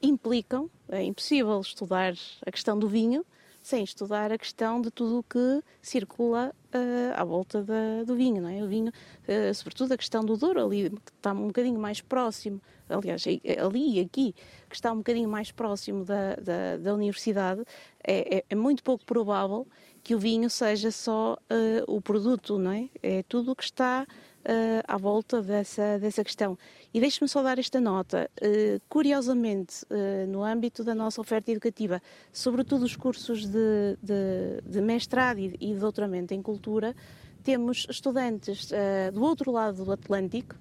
[0.03, 2.14] implicam, é impossível estudar
[2.46, 3.24] a questão do vinho
[3.62, 8.42] sem estudar a questão de tudo o que circula uh, à volta da, do vinho,
[8.42, 8.62] não é?
[8.62, 12.61] O vinho, uh, sobretudo a questão do Douro, ali que está um bocadinho mais próximo,
[12.88, 13.24] aliás,
[13.62, 14.34] ali e aqui,
[14.68, 17.62] que está um bocadinho mais próximo da, da, da universidade,
[18.03, 19.66] é, é, é, muito pouco provável
[20.03, 22.88] que o vinho seja só uh, o produto, não é?
[23.03, 26.59] É tudo o que está uh, à volta dessa, dessa questão.
[26.92, 28.30] E deixe-me só dar esta nota.
[28.40, 29.84] Uh, curiosamente,
[30.28, 35.74] no âmbito da nossa oferta educativa, sobretudo os cursos de, de, de mestrado e, e
[35.74, 36.94] doutoramento em cultura,
[37.42, 38.70] temos estudantes
[39.14, 40.57] do outro lado do Atlântico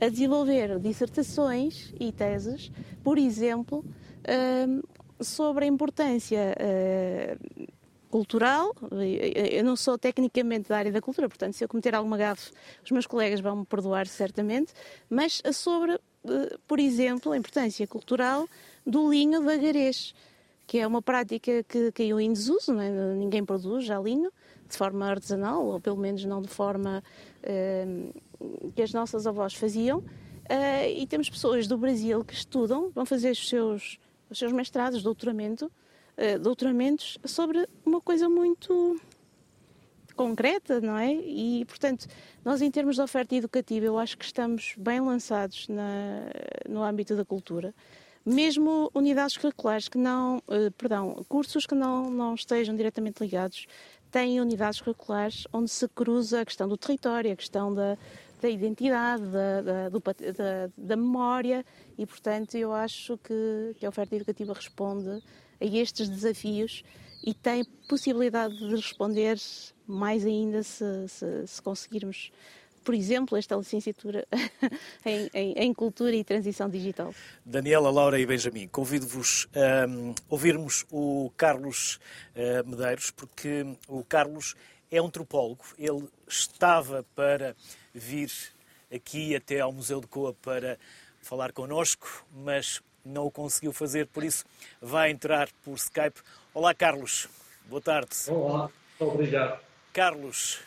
[0.00, 2.72] a desenvolver dissertações e teses,
[3.04, 3.84] por exemplo,
[5.20, 6.56] sobre a importância
[8.10, 8.74] cultural.
[9.52, 12.50] Eu não sou tecnicamente da área da cultura, portanto, se eu cometer alguma gafe,
[12.84, 14.72] os meus colegas vão me perdoar certamente,
[15.08, 18.48] mas sobre, eh, por exemplo, a importância cultural
[18.86, 20.14] do linho vagarês,
[20.66, 23.14] que é uma prática que caiu em desuso, é?
[23.14, 24.32] ninguém produz já linho
[24.68, 27.02] de forma artesanal, ou pelo menos não de forma
[27.42, 27.86] eh,
[28.74, 29.98] que as nossas avós faziam.
[30.48, 33.98] Uh, e temos pessoas do Brasil que estudam, vão fazer os seus,
[34.30, 35.70] os seus mestrados, doutoramento,
[36.18, 39.00] eh, doutoramentos sobre uma coisa muito
[40.16, 41.14] concreta, não é?
[41.14, 42.08] E, portanto,
[42.44, 46.28] nós em termos de oferta educativa, eu acho que estamos bem lançados na,
[46.68, 47.72] no âmbito da cultura.
[48.26, 53.68] Mesmo unidades curriculares que não, eh, perdão, cursos que não, não estejam diretamente ligados,
[54.10, 57.96] têm unidades curriculares onde se cruza a questão do território, a questão da,
[58.42, 61.64] da identidade, da, da, do, da, da memória
[61.96, 65.22] e, portanto, eu acho que, que a oferta educativa responde
[65.60, 66.82] a estes desafios
[67.24, 69.38] e tem possibilidade de responder
[69.86, 72.30] mais ainda se, se, se conseguirmos,
[72.84, 74.26] por exemplo, esta licenciatura
[75.04, 77.14] em, em, em, Cultura e Transição Digital.
[77.44, 81.98] Daniela, Laura e Benjamin, convido-vos a um, ouvirmos o Carlos
[82.34, 84.54] uh, Medeiros, porque o Carlos
[84.90, 85.64] é antropólogo.
[85.78, 87.56] Ele estava para
[87.92, 88.30] vir
[88.94, 90.78] aqui até ao Museu de Coa para
[91.20, 94.44] falar connosco, mas não o conseguiu fazer, por isso
[94.80, 96.20] vai entrar por Skype.
[96.52, 97.28] Olá, Carlos.
[97.64, 98.10] Boa tarde.
[98.28, 99.60] Olá, obrigado.
[99.92, 100.60] Carlos,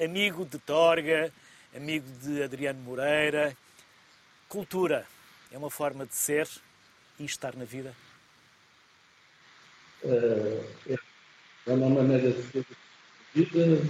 [0.00, 1.32] amigo de Torga,
[1.74, 3.56] amigo de Adriano Moreira.
[4.48, 5.06] Cultura
[5.50, 6.48] é uma forma de ser
[7.18, 7.94] e estar na vida?
[10.04, 10.60] É,
[11.66, 12.66] é uma maneira de ser
[13.34, 13.82] vida,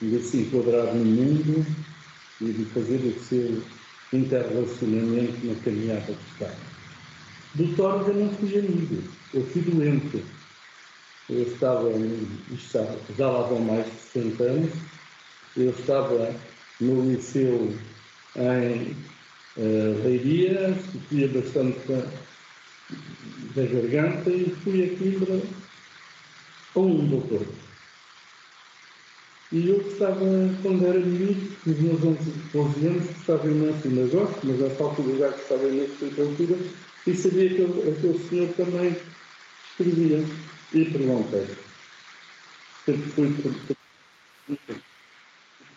[0.00, 1.66] de se enquadrar no mundo
[2.40, 3.62] e de fazer o seu
[4.12, 6.54] interrelacionamento na caminhada que está.
[7.54, 9.02] Do Torres eu não fui amigo,
[9.34, 10.24] eu fui doente.
[11.30, 11.90] Eu estava,
[13.16, 14.72] já lá vão mais de 60 anos,
[15.56, 16.34] eu estava
[16.80, 17.74] no liceu
[18.36, 18.96] em
[19.56, 21.78] uh, Leiria, sofria bastante
[23.54, 25.18] da garganta e fui aqui
[26.72, 27.46] para um doutor.
[29.50, 30.20] E eu gostava,
[30.62, 35.02] quando era miúdo, nos meus 11, 11 anos, gostava imenso, ainda gosto, mas a falta
[35.02, 36.58] de lugar gostava imenso de literatura,
[37.06, 38.96] e sabia que aquele senhor também
[39.70, 40.24] escrevia.
[40.74, 41.46] E perguntei.
[42.84, 43.34] Sempre fui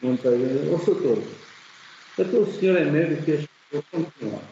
[0.02, 0.34] perguntei
[0.70, 1.24] ao doutor,
[2.18, 4.44] o senhor é médico e é continuar.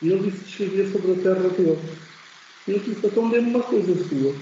[0.00, 1.78] E ele disse que escrevia sobre a terra dele.
[2.66, 4.34] E eu disse, então dê-me uma coisa sua.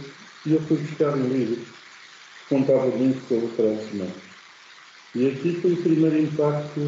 [0.45, 4.13] E eu fui buscar um livro que contava muito sobre o Transmão.
[5.15, 6.81] E aqui foi o primeiro impacto.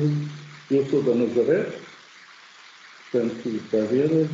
[0.70, 1.72] Eu sou da Nazaré,
[3.10, 4.28] portanto, está a ver,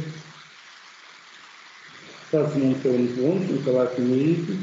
[2.31, 4.59] quase não foi muito longe, nunca lá ido,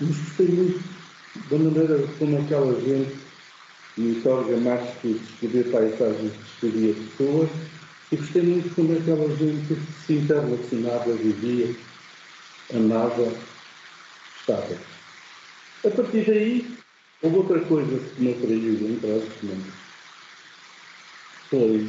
[0.00, 0.98] mas gostei muito
[1.50, 3.16] da maneira como aquela gente
[3.96, 7.50] me torna mais que descrever paisagens, descrevia pessoas,
[8.10, 9.76] e gostei muito como aquela gente
[10.06, 11.74] se interrelacionava, vivia,
[12.74, 13.32] amava,
[14.40, 14.78] estava.
[15.84, 16.78] A partir daí,
[17.22, 19.72] houve outra coisa que me atraiu em praticamente.
[21.50, 21.88] Foi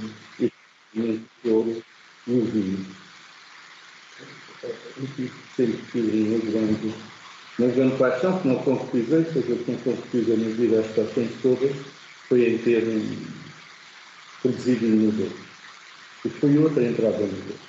[0.95, 1.83] este momento
[2.27, 2.85] no vinho
[5.55, 6.93] sempre uma grande,
[7.57, 11.75] uma grande paixão, que não concretizei, seja que não concretizei na vida as paixões todas,
[12.27, 13.17] foi em ter um,
[14.41, 15.33] produzido um modelo.
[16.25, 17.59] E foi outra entrada no modelo.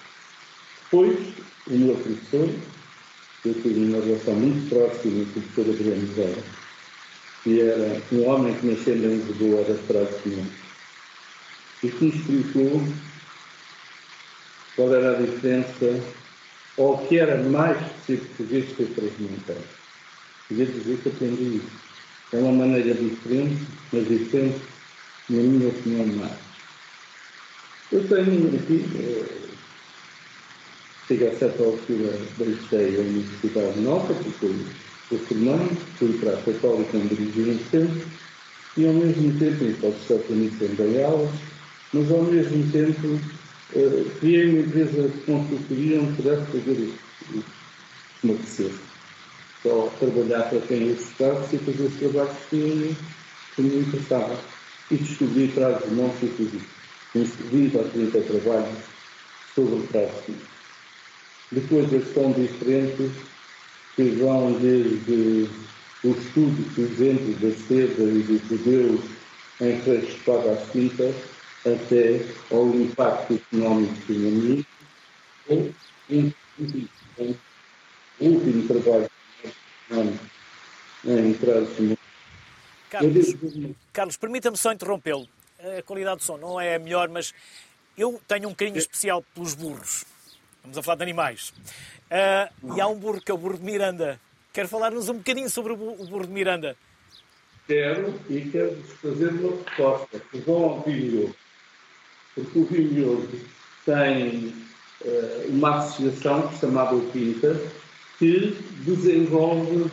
[0.85, 1.19] Depois,
[1.67, 2.49] o meu professor,
[3.45, 6.35] eu tive uma relação muito próxima com o professor Adriano Zé,
[7.45, 10.51] que era um homem que nasceu em Lisboa, era de mim,
[11.83, 12.83] e que me explicou
[14.81, 16.01] qual era a diferença,
[16.79, 19.57] ou o que era mais específico português que eu transmitei.
[20.51, 21.91] Eu dizer que aprendi isso.
[22.33, 23.59] É uma maneira diferente,
[23.93, 24.59] mas diferente,
[25.29, 26.33] na minha opinião, mais.
[27.93, 29.39] Eu tenho aqui, eh,
[31.09, 34.47] chego a certa altura, deixei a Universidade Nova, porque
[35.11, 35.69] eu formei,
[35.99, 37.61] fui para a Católica onde dirigi
[38.79, 41.35] e ao mesmo tempo, e posso estar permitido em aulas,
[41.93, 43.40] mas ao mesmo tempo
[43.75, 46.99] eh, criei uma empresa de consultoria onde pudesse fazer isso,
[48.21, 48.81] que me apetecesse.
[49.63, 52.97] Só trabalhar para quem eu gostasse e fazer os trabalhos que,
[53.55, 54.39] que me interessavam.
[54.91, 56.63] E descobri trazos não científicos.
[57.15, 58.79] Uns 20 ou 30 trabalhos
[59.55, 60.37] sobre trazos
[61.53, 63.13] Depois eles são diferentes,
[63.97, 65.49] que vão desde
[66.03, 69.01] o estudo, por exemplo, da seda e do judeus
[69.61, 71.15] em que espada às tintas,
[71.61, 74.67] até ao impacto económico que tinha mim,
[75.49, 75.75] ou
[76.11, 76.33] um,
[78.21, 79.11] último trabalho
[81.05, 81.99] em trânsito.
[82.89, 83.27] Carlos,
[83.93, 85.29] Carlos permita-me só interrompê-lo.
[85.79, 87.35] A qualidade do som não é a melhor, mas
[87.97, 90.05] eu tenho um carinho especial pelos burros.
[90.63, 91.53] Vamos a falar de animais.
[92.11, 94.21] Uh, e há um burro que é o burro de Miranda.
[94.53, 96.77] Quer falar-nos um bocadinho sobre o burro de Miranda?
[97.67, 100.21] Quero e quero fazer uma proposta.
[100.45, 100.85] Vão ao
[102.35, 103.29] porque o vinho
[103.85, 104.55] tem
[105.05, 107.61] uh, uma associação chamada o Pinta
[108.19, 109.91] que desenvolve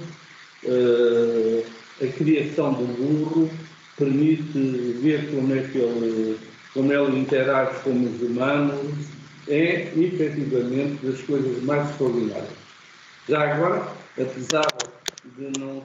[0.64, 1.66] uh,
[2.02, 3.50] a criação do burro,
[3.98, 4.60] permite
[5.02, 6.40] ver como é que ele,
[6.74, 9.08] como ele interage com os humanos,
[9.48, 12.68] é efetivamente das coisas mais extraordinárias.
[13.28, 14.68] Já agora, apesar
[15.38, 15.84] de não.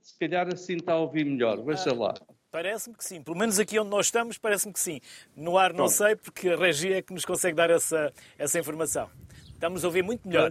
[0.00, 2.14] Se calhar assim está a ouvir melhor, veja lá.
[2.52, 3.22] Parece-me que sim.
[3.22, 5.00] Pelo menos aqui onde nós estamos, parece-me que sim.
[5.34, 5.88] No ar não Bom.
[5.88, 9.08] sei, porque a regia é que nos consegue dar essa, essa informação.
[9.54, 10.50] Estamos a ouvir muito melhor.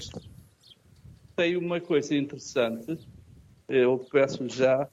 [1.36, 2.97] Tem uma coisa interessante.
[3.70, 4.89] Eu peço já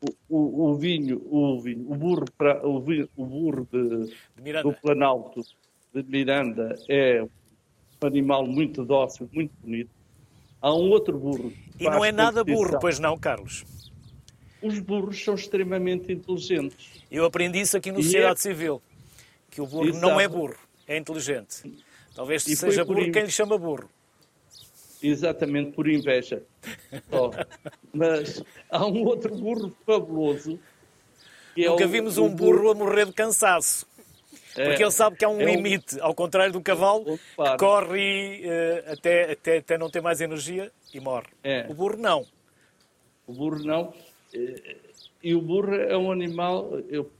[0.00, 4.62] o, o, o, vinho, o vinho, o burro, para, o, vinho, o burro de, de
[4.62, 5.42] do Planalto
[5.94, 9.90] de Miranda é um animal muito dócil, muito bonito.
[10.62, 11.52] Há um outro burro.
[11.78, 13.85] E não é nada burro, pois não, Carlos?
[14.66, 17.02] Os burros são extremamente inteligentes.
[17.10, 18.42] Eu aprendi isso aqui no Sociedade é...
[18.42, 18.82] Civil,
[19.50, 20.06] que o burro Exato.
[20.06, 20.56] não é burro,
[20.86, 21.62] é inteligente.
[22.14, 23.88] Talvez e seja burro quem lhe chama burro.
[25.02, 26.42] Exatamente, por inveja.
[27.12, 27.30] oh.
[27.92, 30.58] Mas há um outro burro fabuloso.
[31.56, 33.86] É Nunca o, vimos um burro, burro a morrer de cansaço.
[34.56, 36.04] É, porque ele sabe que há um é limite, um...
[36.04, 40.98] ao contrário do cavalo, que corre uh, até, até, até não ter mais energia e
[40.98, 41.28] morre.
[41.44, 41.66] É.
[41.68, 42.26] O burro não.
[43.26, 43.92] O burro não.
[45.22, 46.78] E o burro é um animal.
[46.88, 47.10] Eu,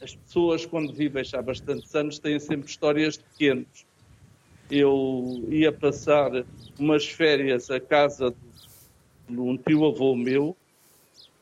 [0.00, 3.86] as pessoas, quando vivem já há bastantes anos, têm sempre histórias de pequenos.
[4.70, 6.30] Eu ia passar
[6.78, 8.34] umas férias à casa
[9.28, 10.56] de um tio-avô meu,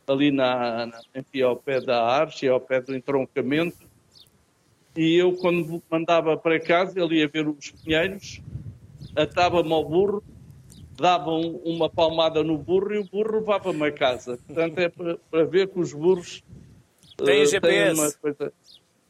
[0.07, 3.79] ali na, na, enfim, ao pé da Arche, ao pé do entroncamento,
[4.97, 8.41] e eu, quando mandava para casa, ele ia ver os pinheiros,
[9.17, 10.23] atava-me ao burro
[11.03, 14.39] davam uma palmada no burro e o burro levava-me a casa.
[14.47, 16.45] Portanto, é para, para, ver que os burros
[17.17, 18.01] têm uh, GPS.
[18.01, 18.53] Têm, coisa,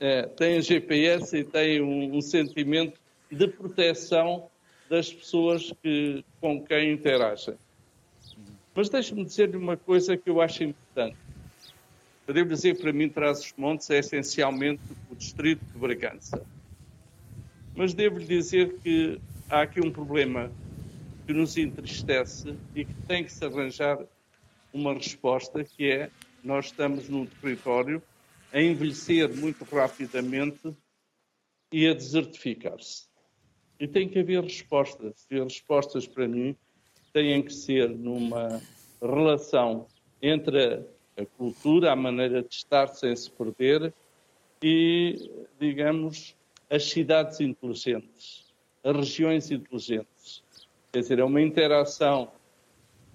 [0.00, 2.98] é, têm GPS e têm um, um, sentimento
[3.30, 4.48] de proteção
[4.88, 7.56] das pessoas que, com quem interagem.
[8.74, 11.18] Mas deixe-me dizer-lhe uma coisa que eu acho importante.
[12.26, 14.80] Eu devo dizer que para mim Trás-os-Montes é essencialmente
[15.10, 16.42] o distrito de Bragança.
[17.76, 19.20] Mas devo-lhe dizer que
[19.50, 20.50] há aqui um problema
[21.32, 23.98] que nos entristece e que tem que se arranjar
[24.70, 26.10] uma resposta que é
[26.44, 28.02] nós estamos num território
[28.52, 30.76] a envelhecer muito rapidamente
[31.72, 33.06] e a desertificar-se.
[33.80, 35.26] E tem que haver respostas.
[35.30, 36.54] E as respostas, para mim,
[37.14, 38.60] têm que ser numa
[39.00, 39.86] relação
[40.20, 40.84] entre
[41.16, 43.94] a cultura, a maneira de estar sem se perder
[44.62, 46.36] e, digamos,
[46.68, 48.52] as cidades inteligentes,
[48.84, 50.41] as regiões inteligentes.
[50.92, 52.28] Quer dizer, é uma interação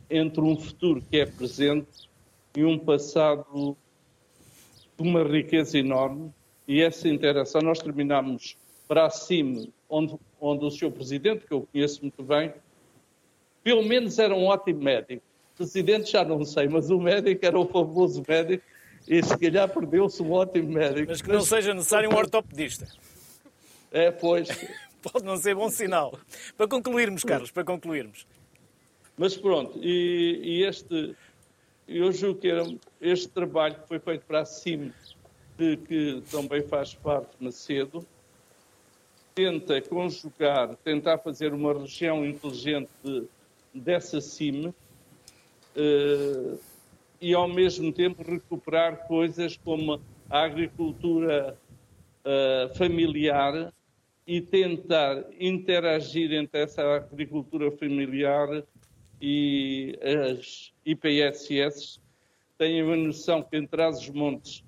[0.10, 2.10] entre um futuro que é presente
[2.56, 3.78] e um passado
[4.98, 6.34] de uma riqueza enorme.
[6.68, 8.58] E essa interação, nós terminamos
[8.88, 10.90] para cima, onde, onde o Sr.
[10.90, 12.52] Presidente, que eu conheço muito bem,
[13.64, 15.22] pelo menos era um ótimo médico.
[15.56, 18.64] Presidente já não sei, mas o médico era o famoso médico
[19.08, 21.10] E se calhar perdeu-se um ótimo médico.
[21.10, 22.88] Mas que não seja necessário um ortopedista.
[23.92, 24.50] É, pois.
[25.12, 26.18] Pode não ser bom sinal.
[26.56, 28.28] Para concluirmos, Carlos, para concluirmos.
[29.18, 31.16] Mas pronto, e, e este,
[31.88, 32.64] eu julgo que era
[33.02, 34.92] este trabalho que foi feito para a CIM,
[35.58, 38.06] de que também faz parte Macedo,
[39.34, 43.24] tenta conjugar, tentar fazer uma região inteligente de,
[43.74, 44.74] dessa CIM
[45.76, 46.58] eh,
[47.20, 50.00] e ao mesmo tempo recuperar coisas como
[50.30, 51.58] a agricultura
[52.24, 53.74] eh, familiar
[54.28, 58.62] e tentar interagir entre essa agricultura familiar
[59.22, 59.98] e
[60.36, 62.02] as IPSS.
[62.58, 64.66] Tenham a noção que em Trás-os-Montes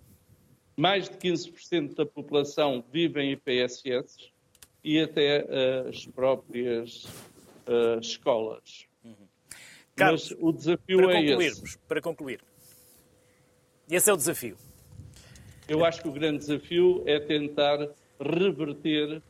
[0.78, 4.32] mais de 15% da população vive em IPSS
[4.82, 5.46] e até
[5.90, 7.04] as próprias
[7.68, 8.86] uh, escolas.
[9.04, 9.14] Uhum.
[9.94, 11.78] Carlos, Mas o desafio para é esse.
[11.80, 12.40] Para concluir,
[13.92, 14.56] esse é o desafio.
[15.68, 19.22] Eu acho que o grande desafio é tentar reverter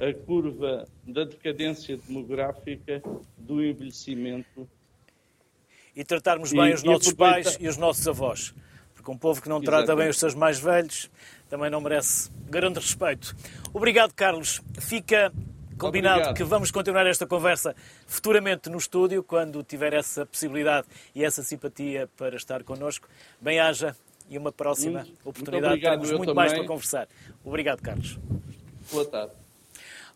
[0.00, 3.02] a curva da decadência demográfica,
[3.36, 4.68] do envelhecimento.
[5.94, 8.54] E tratarmos bem e, os nossos pais e os nossos avós.
[8.94, 9.86] Porque um povo que não Exatamente.
[9.86, 11.10] trata bem os seus mais velhos
[11.48, 13.34] também não merece grande respeito.
[13.72, 14.60] Obrigado, Carlos.
[14.80, 15.32] Fica
[15.78, 16.36] combinado Obrigado.
[16.36, 17.74] que vamos continuar esta conversa
[18.06, 23.08] futuramente no estúdio, quando tiver essa possibilidade e essa simpatia para estar connosco.
[23.40, 23.94] Bem-haja
[24.28, 25.74] e uma próxima muito, oportunidade.
[25.74, 27.08] Muito Teremos muito mais para conversar.
[27.44, 28.18] Obrigado, Carlos.
[28.90, 29.45] Boa tarde.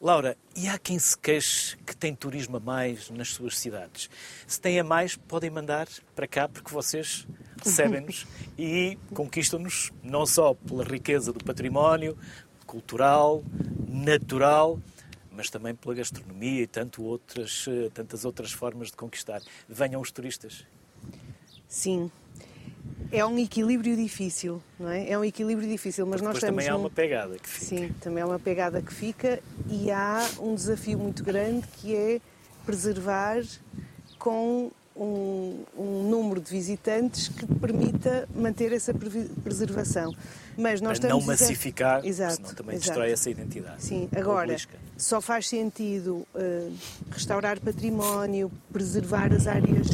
[0.01, 4.09] Laura, e há quem se queixe que tem turismo a mais nas suas cidades.
[4.47, 7.27] Se tem a mais, podem mandar para cá, porque vocês
[7.63, 8.27] recebem-nos
[8.59, 12.17] e conquistam-nos não só pela riqueza do património
[12.67, 13.45] cultural,
[13.87, 14.81] natural,
[15.31, 19.43] mas também pela gastronomia e tanto outras, tantas outras formas de conquistar.
[19.69, 20.65] Venham os turistas.
[21.69, 22.11] Sim,
[23.13, 25.11] é um equilíbrio difícil, não é?
[25.11, 27.67] É um equilíbrio difícil, mas Porque nós temos também há uma pegada que fica.
[27.67, 32.21] Sim, também há uma pegada que fica e há um desafio muito grande que é
[32.67, 33.43] preservar
[34.19, 38.93] com um, um número de visitantes que permita manter essa
[39.43, 40.15] preservação.
[40.59, 42.89] Mas nós Para não massificar, exato, senão também exato.
[42.89, 43.83] destrói essa identidade.
[43.83, 44.57] Sim, agora
[44.97, 46.77] só faz sentido uh,
[47.11, 49.87] restaurar património, preservar as áreas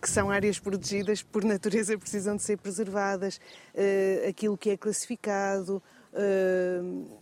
[0.00, 3.38] que são áreas protegidas por natureza precisam de ser preservadas,
[3.74, 5.82] uh, aquilo que é classificado,
[6.14, 7.19] uh,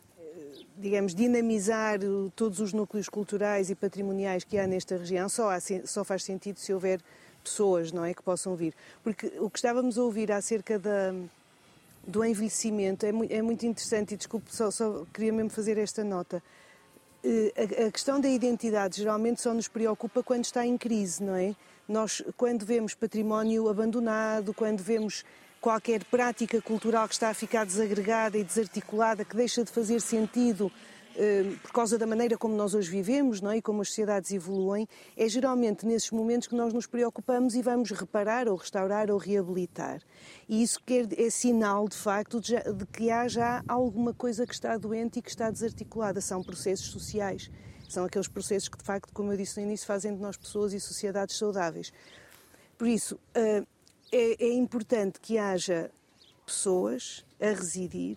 [0.79, 1.99] digamos, dinamizar
[2.35, 6.59] todos os núcleos culturais e patrimoniais que há nesta região só, há, só faz sentido
[6.59, 7.01] se houver
[7.43, 8.75] pessoas, não é, que possam vir.
[9.03, 11.15] Porque o que estávamos a ouvir acerca da,
[12.07, 16.05] do envelhecimento é muito, é muito interessante e desculpe, só, só queria mesmo fazer esta
[16.05, 16.43] nota.
[17.25, 21.35] Eh, a, a questão da identidade geralmente só nos preocupa quando está em crise, não
[21.35, 21.55] é?
[21.89, 25.25] Nós, quando vemos património abandonado, quando vemos
[25.61, 30.71] qualquer prática cultural que está a ficar desagregada e desarticulada, que deixa de fazer sentido
[31.21, 33.57] eh, por causa da maneira como nós hoje vivemos não é?
[33.57, 34.87] e como as sociedades evoluem,
[35.17, 40.01] é geralmente nesses momentos que nós nos preocupamos e vamos reparar ou restaurar ou reabilitar.
[40.49, 44.55] E isso quer, é sinal, de facto, de, de que há já alguma coisa que
[44.55, 46.21] está doente e que está desarticulada.
[46.21, 47.51] São processos sociais.
[47.89, 50.73] São aqueles processos que, de facto, como eu disse no início, fazem de nós pessoas
[50.73, 51.93] e sociedades saudáveis.
[52.77, 53.65] Por isso, eh,
[54.13, 55.91] é, é importante que haja
[56.45, 58.17] pessoas a residir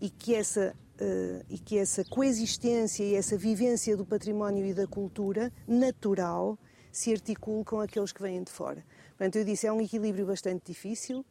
[0.00, 4.86] e que essa Uh, e que essa coexistência e essa vivência do património e da
[4.86, 6.58] cultura natural
[6.92, 8.84] se articule com aqueles que vêm de fora.
[9.16, 11.24] Portanto, eu disse, é um equilíbrio bastante difícil,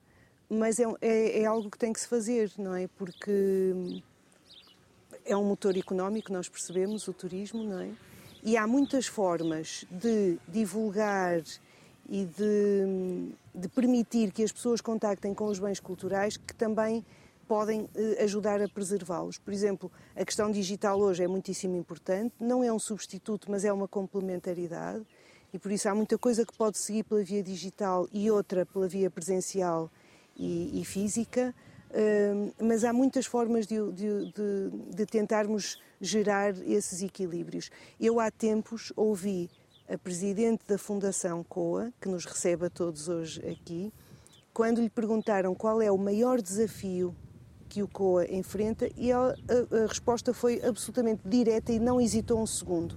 [0.50, 2.88] mas é, é, é algo que tem que se fazer, não é?
[2.88, 4.02] Porque
[5.24, 7.92] é um motor económico, nós percebemos, o turismo, não é?
[8.44, 11.44] E há muitas formas de divulgar
[12.10, 17.06] e de, de permitir que as pessoas contactem com os bens culturais que também
[17.48, 19.38] podem eh, ajudar a preservá-los.
[19.38, 23.72] Por exemplo, a questão digital hoje é muitíssimo importante, não é um substituto, mas é
[23.72, 25.06] uma complementaridade,
[25.54, 28.88] e por isso há muita coisa que pode seguir pela via digital e outra pela
[28.88, 29.90] via presencial
[30.38, 31.54] e, e física
[32.62, 34.32] mas há muitas formas de, de,
[34.96, 37.72] de, tentarmos gerar esses equilíbrios.
[38.00, 39.50] Eu há tempos ouvi
[39.90, 43.92] a presidente da Fundação COA, que nos recebe a todos hoje aqui,
[44.54, 47.16] quando lhe perguntaram qual é o maior desafio
[47.68, 52.40] que o COA enfrenta, e ela, a, a resposta foi absolutamente direta e não hesitou
[52.40, 52.96] um segundo.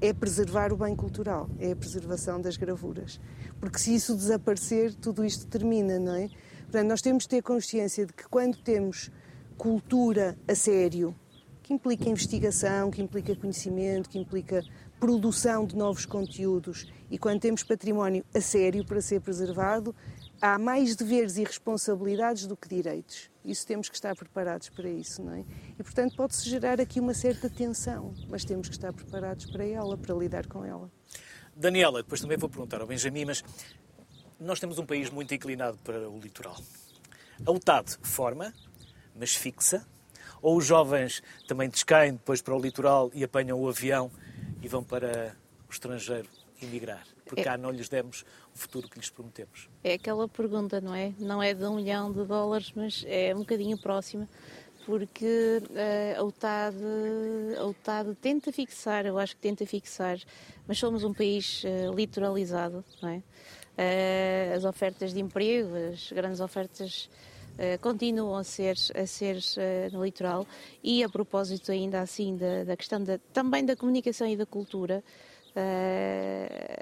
[0.00, 3.20] É preservar o bem cultural, é a preservação das gravuras.
[3.58, 6.28] Porque se isso desaparecer, tudo isto termina, não é?
[6.62, 9.10] Portanto, nós temos de ter consciência de que quando temos
[9.56, 11.14] cultura a sério,
[11.64, 14.62] que implica investigação, que implica conhecimento, que implica
[14.98, 19.94] produção de novos conteúdos, e quando temos património a sério para ser preservado,
[20.40, 23.30] há mais deveres e responsabilidades do que direitos.
[23.44, 25.44] Isso temos que estar preparados para isso, não é?
[25.78, 29.96] E portanto pode-se gerar aqui uma certa tensão, mas temos que estar preparados para ela,
[29.96, 30.90] para lidar com ela.
[31.54, 33.44] Daniela, depois também vou perguntar ao Benjamin, mas
[34.40, 36.56] nós temos um país muito inclinado para o litoral.
[37.46, 38.52] A UTAD forma,
[39.14, 39.86] mas fixa,
[40.42, 44.10] ou os jovens também descaem depois para o litoral e apanham o avião
[44.62, 45.36] e vão para
[45.68, 46.28] o estrangeiro
[46.62, 47.04] emigrar?
[47.26, 47.44] Porque É.
[47.44, 48.24] cá não lhes demos
[48.54, 49.68] o futuro que lhes prometemos.
[49.82, 51.12] É aquela pergunta, não é?
[51.18, 54.28] Não é de um milhão de dólares, mas é um bocadinho próxima,
[54.86, 56.76] porque eh, a, UTAD,
[57.58, 60.18] a UTAD tenta fixar, eu acho que tenta fixar,
[60.66, 63.22] mas somos um país eh, litoralizado, não é?
[63.76, 67.08] Eh, as ofertas de emprego, as grandes ofertas
[67.58, 70.46] eh, continuam a ser, a ser eh, no litoral
[70.82, 75.02] e a propósito ainda assim da, da questão da, também da comunicação e da cultura,
[75.54, 76.78] eh,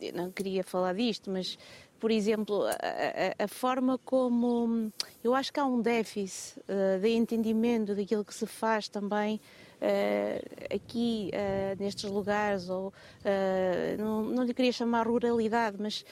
[0.00, 1.58] eu não queria falar disto, mas,
[1.98, 4.90] por exemplo, a, a- forma como.
[5.22, 9.38] Eu acho que há um déficit eh, de entendimento daquilo que se faz também
[9.80, 10.42] eh,
[10.74, 12.92] aqui eh, nestes lugares, ou
[13.24, 16.04] eh, não, não lhe queria chamar ruralidade, mas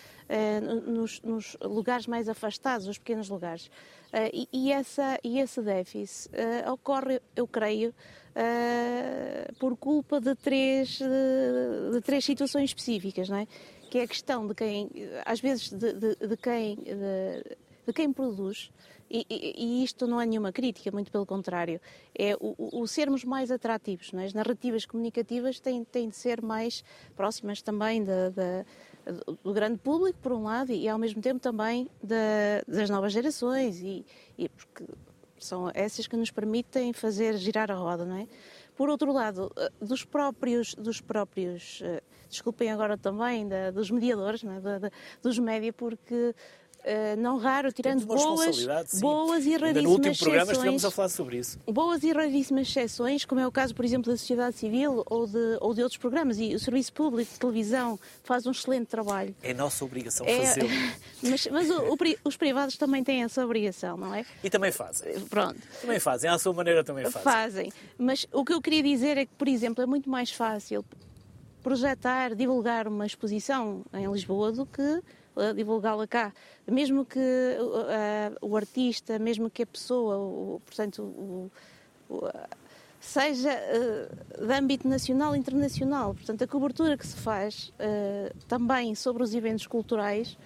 [0.86, 3.70] nos, nos lugares mais afastados, os pequenos lugares.
[4.32, 6.30] E, e essa, e esse déficit
[6.70, 7.94] ocorre, eu creio,
[9.58, 13.46] por culpa de três, de, de três situações específicas, não é?
[13.90, 14.90] Que é a questão de quem,
[15.24, 17.56] às vezes, de, de- de quem, de,
[17.86, 18.70] de quem produz,
[19.10, 21.80] e, e- e isto não é nenhuma crítica, muito pelo contrário,
[22.16, 24.24] é o, o- o sermos mais atrativos, é?
[24.24, 26.82] As narrativas comunicativas têm, têm de ser mais
[27.16, 28.64] próximas também da, da-
[29.42, 33.80] do grande público, por um lado, e ao mesmo tempo também da- das novas gerações,
[33.80, 34.04] e,
[34.36, 34.84] e porque
[35.38, 38.26] são essas que nos permitem fazer girar a roda, não é?
[38.76, 44.44] Por outro lado, eh, dos próprios, dos próprios, eh, desculpem agora também, da- dos mediadores,
[44.44, 44.60] é?
[44.60, 44.90] Da- da-
[45.22, 46.34] dos média, porque
[46.84, 48.64] eh, não raro, tirando boas,
[49.00, 51.58] boas e Ainda raríssimas no último programa exceções, estivemos a falar sobre isso.
[51.66, 55.58] boas e raríssimas exceções, como é o caso, por exemplo, da sociedade civil ou de,
[55.60, 59.34] ou de outros programas, e o Serviço Público de Televisão faz um excelente trabalho.
[59.42, 60.68] É nossa obrigação É, fazê-lo.
[61.22, 64.24] mas mas o- o os privados também têm essa obrigação, não é?
[64.42, 65.18] E também fazem.
[65.28, 65.58] Pronto.
[65.80, 67.22] Também fazem, à sua maneira também fazem.
[67.22, 67.72] Fazem.
[67.98, 70.84] Mas o que eu queria dizer é que, por exemplo, é muito mais fácil
[71.62, 75.02] projetar, divulgar uma exposição em Lisboa do que
[75.54, 76.32] divulgá-la cá.
[76.66, 81.50] Mesmo que uh, uh, o artista, mesmo que a pessoa, o- portanto, o-
[82.08, 82.28] o-
[83.00, 86.14] seja uh, de âmbito nacional internacional.
[86.14, 90.36] Portanto, a cobertura que se faz uh, também sobre os eventos culturais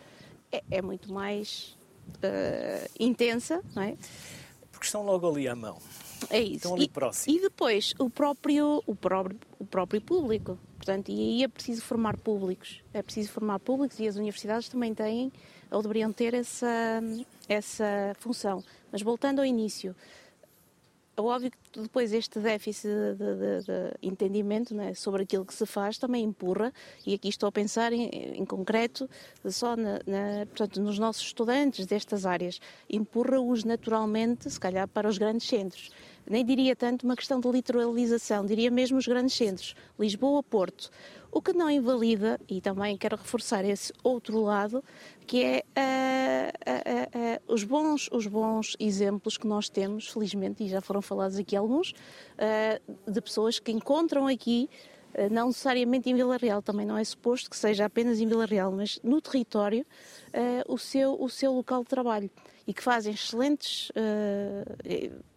[0.50, 1.76] é, é muito mais
[2.18, 3.96] uh, intensa, não é?
[4.70, 5.78] Porque estão logo ali à mão.
[6.30, 6.54] É isso.
[6.56, 6.90] Estão ali
[7.26, 10.58] e, e depois o próprio, o, próprio, o próprio público.
[10.76, 12.82] Portanto, e aí é preciso formar públicos.
[12.92, 15.32] É preciso formar públicos e as universidades também têm,
[15.70, 17.00] ou deveriam ter essa,
[17.48, 18.62] essa função.
[18.90, 19.94] Mas voltando ao início,
[21.16, 25.66] é óbvio que depois este déficit de, de- de entendimento né, sobre aquilo que se
[25.66, 26.72] faz também empurra,
[27.06, 29.08] e aqui estou a pensar em, em concreto
[29.46, 32.60] só na, na- portanto, nos nossos estudantes destas áreas,
[32.90, 35.90] empurra-os naturalmente, se calhar, para os grandes centros.
[36.28, 40.90] Nem diria tanto uma questão de literalização, diria mesmo os grandes centros, Lisboa, Porto.
[41.30, 44.84] O que não invalida, e também quero reforçar esse outro lado,
[45.26, 50.68] que é ah, ah, ah, os, bons, os bons exemplos que nós temos, felizmente, e
[50.68, 51.94] já foram falados aqui alguns,
[52.38, 52.78] ah,
[53.10, 54.68] de pessoas que encontram aqui,
[55.14, 58.44] ah, não necessariamente em Vila Real, também não é suposto que seja apenas em Vila
[58.44, 59.86] Real, mas no território,
[60.34, 62.30] ah, o, seu, o seu local de trabalho
[62.66, 63.90] e que fazem excelentes.
[63.96, 65.31] ah,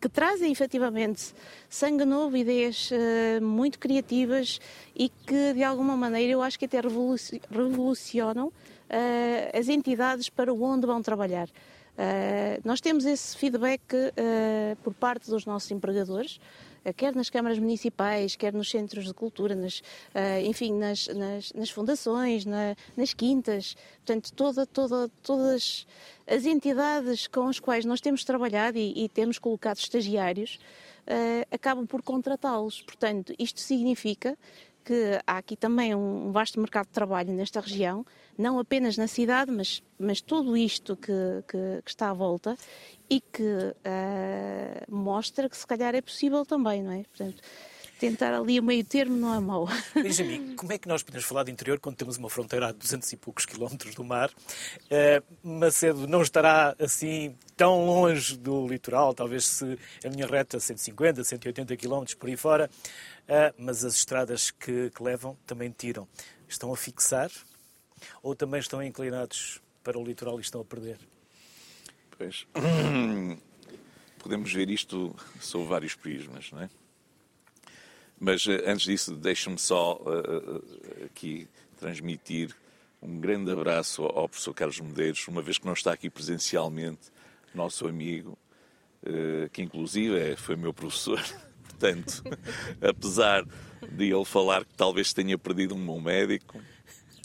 [0.00, 1.34] que trazem efetivamente
[1.68, 4.60] sangue novo, ideias eh, muito criativas
[4.94, 8.52] e que de alguma maneira eu acho que até revoluci- revolucionam
[8.88, 11.48] eh, as entidades para onde vão trabalhar.
[11.98, 13.82] Eh, nós temos esse feedback
[14.84, 16.40] por parte dos nossos empregadores,
[16.96, 19.82] quer nas câmaras municipais, quer nos centros de cultura, nas,
[20.14, 25.86] eh, enfim, nas, nas- nas fundações, na- nas quintas, portanto, toda, toda, todas
[26.26, 30.58] as entidades com as quais nós temos trabalhado e, e temos colocado estagiários
[31.06, 32.82] eh, acabam por contratá-los.
[32.82, 34.36] Portanto, isto significa
[34.88, 38.06] que há aqui também um vasto mercado de trabalho nesta região,
[38.38, 41.12] não apenas na cidade, mas, mas tudo isto que,
[41.46, 42.56] que- que está à volta
[43.10, 47.02] e que eh, mostra que se calhar é possível também, não é?
[47.02, 47.42] Portanto,
[47.98, 49.68] tentar ali o meio termo não é mau.
[49.94, 53.12] Benjamin, como é que nós podemos falar de interior quando temos uma fronteira a 200
[53.12, 54.30] e poucos quilómetros do mar?
[54.90, 61.24] Eh, Macedo não estará assim tão longe do litoral, talvez se a minha reta 150,
[61.24, 62.70] 180 quilómetros por aí fora,
[63.26, 66.06] eh, mas as estradas que, que levam também tiram.
[66.48, 67.30] Estão a fixar
[68.22, 70.98] ou também estão inclinados para o litoral e estão a perder?
[72.16, 72.46] Pois.
[74.18, 76.70] Podemos ver isto sob vários prismas, não é?
[78.20, 81.48] Mas eh, antes disso, deixe-me só uh, aqui
[81.78, 82.54] transmitir
[83.00, 87.12] um grande abraço ao professor Carlos Medeiros, uma vez que não está aqui presencialmente,
[87.54, 88.36] nosso amigo,
[89.04, 91.22] uh, que inclusive é, foi meu professor.
[91.68, 92.24] Portanto,
[92.82, 93.46] apesar
[93.88, 96.60] de ele falar que talvez tenha perdido um bom médico,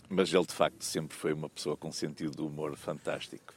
[0.08, 3.54] mas ele de facto sempre foi uma pessoa com sentido de humor fantástico.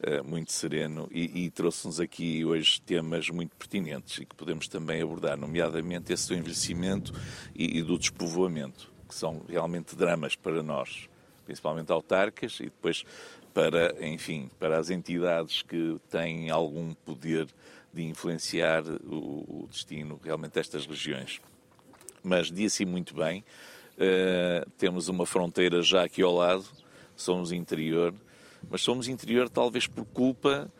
[0.00, 5.02] Uh, muito sereno e, e trouxe-nos aqui hoje temas muito pertinentes e que podemos também
[5.02, 7.12] abordar, nomeadamente esse do envelhecimento
[7.54, 11.06] e, e do despovoamento, que são realmente dramas para nós,
[11.44, 13.04] principalmente autarcas e depois
[13.52, 17.46] para, enfim, para as entidades que têm algum poder
[17.92, 21.42] de influenciar o, o destino realmente destas regiões.
[22.22, 23.44] Mas disse muito bem,
[23.96, 26.64] uh, temos uma fronteira já aqui ao lado,
[27.16, 28.14] somos interior,
[28.68, 30.70] mas somos interior talvez por culpa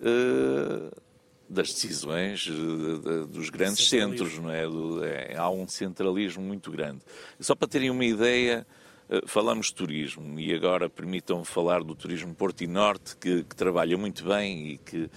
[0.00, 1.02] uh,
[1.48, 4.66] das decisões uh, dos grandes centros, não é?
[4.66, 5.36] Do, é?
[5.36, 7.00] Há um centralismo muito grande.
[7.38, 8.66] Só para terem uma ideia,
[9.08, 13.56] uh, falamos de turismo e agora permitam-me falar do turismo Porto e Norte, que, que
[13.56, 15.10] trabalha muito bem e que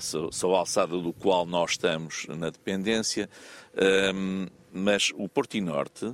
[0.00, 3.28] sou, sou a alçada do qual nós estamos na dependência,
[3.76, 6.10] ehm, mas o Porto e Norte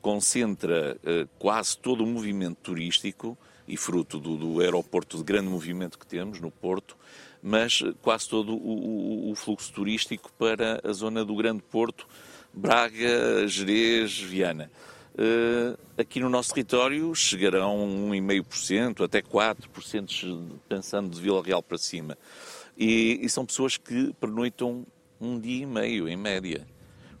[0.00, 0.98] concentra
[1.38, 3.36] quase todo o movimento turístico
[3.70, 6.96] e fruto do, do, aeroporto de grande movimento que temos no Porto,
[7.42, 12.06] mas quase todo o, o, o fluxo turístico para a zona do Grande Porto,
[12.52, 14.70] Braga, Jerez, Viana.
[15.14, 17.76] Uh, aqui no nosso território chegarão
[18.10, 22.16] 1,5%, até 4%, pensando de Vila Real para cima.
[22.76, 24.86] E, e, são pessoas que pernoitam
[25.20, 26.66] um dia e meio, em média.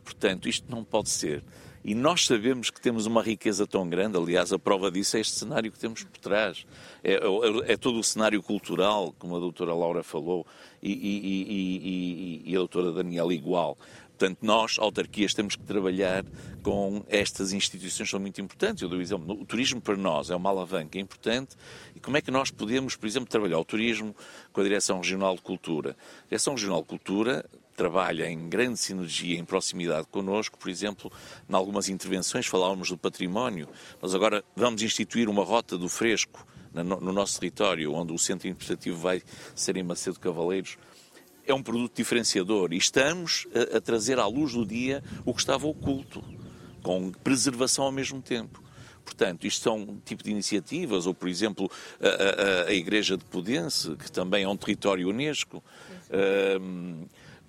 [0.02, 1.42] Portanto, isto não pode ser.
[1.82, 5.38] E nós sabemos que temos uma riqueza tão grande, aliás, a prova disso é este
[5.38, 6.66] cenário que temos por trás.
[7.02, 10.46] É, é, é todo o cenário cultural, como a doutora Laura falou,
[10.82, 13.78] e, e, e, e a doutora Daniela igual.
[14.20, 16.26] Portanto, nós, autarquias, temos que trabalhar
[16.62, 18.82] com estas instituições que são muito importantes.
[18.82, 21.56] Eu dou exemplo, o turismo para nós é uma alavanca importante.
[21.96, 24.14] E como é que nós podemos, por exemplo, trabalhar o turismo
[24.52, 25.96] com a Direção Regional de Cultura?
[26.24, 27.46] A Direção Regional de Cultura
[27.76, 30.58] trabalha em grande sinergia, em proximidade connosco.
[30.58, 31.10] Por exemplo,
[31.48, 33.68] em algumas intervenções falávamos do património.
[34.00, 38.96] Nós agora vamos instituir uma rota do fresco no nosso território, onde o centro interpretativo
[38.96, 39.22] vai
[39.54, 40.78] ser em Macedo Cavaleiros.
[41.44, 45.40] É um produto diferenciador e estamos a, a trazer à luz do dia o que
[45.40, 46.22] estava oculto,
[46.82, 48.62] com preservação ao mesmo tempo.
[49.04, 51.68] Portanto, isto são um tipo de iniciativas, ou, por exemplo,
[52.00, 55.64] a, a, a Igreja de Pudense, que também é um território Unesco.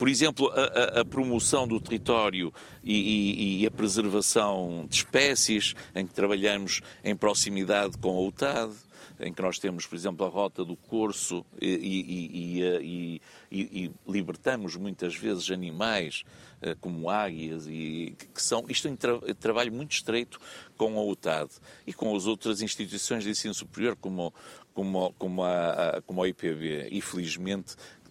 [0.01, 2.51] Por exemplo, a, a, promoção do território
[2.83, 8.73] e, e, e, a preservação de espécies, em que trabalhamos em proximidade com a UTAD,
[9.19, 13.21] em que nós temos, por exemplo, a rota do Corso e,
[13.51, 16.23] e libertamos muitas vezes animais
[16.61, 20.39] eh, como águias e que são isto é um tra trabalho muito estreito
[20.77, 21.51] com a UTAD
[21.85, 24.33] e com as outras instituições de ensino superior como
[24.73, 27.01] como como a, como a IPB e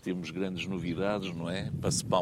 [0.00, 1.70] temos grandes novidades, não é?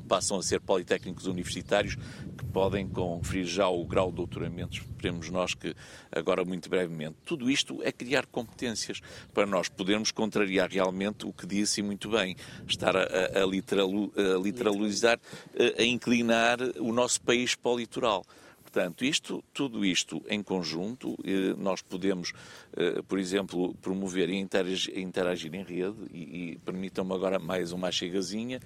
[0.07, 1.97] Passam a ser politécnicos universitários
[2.37, 5.75] que podem conferir já o grau de doutoramento, esperemos nós que
[6.11, 7.17] agora muito brevemente.
[7.25, 9.01] Tudo isto é criar competências
[9.33, 15.19] para nós podermos contrariar realmente o que disse muito bem, estar a, a, a literalizar,
[15.57, 18.25] a, a inclinar o nosso país para o litoral.
[18.71, 22.35] Portanto, isto, tudo isto em conjunto, eh, nós podemos,
[22.77, 27.91] eh, por exemplo, promover e interagir, interagir em rede, e, e permitam-me agora mais uma
[27.91, 28.61] chegazinha,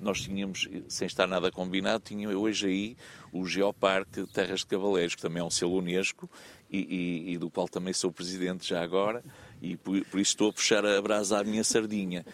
[0.00, 2.96] nós tínhamos, sem estar nada combinado, tinha hoje aí
[3.32, 6.30] o Geoparque Terras de Cavaleiros, que também é um selo Unesco,
[6.70, 9.24] e, e, e do qual também sou presidente já agora,
[9.60, 12.24] e por, por isso estou a puxar a brasa à minha sardinha.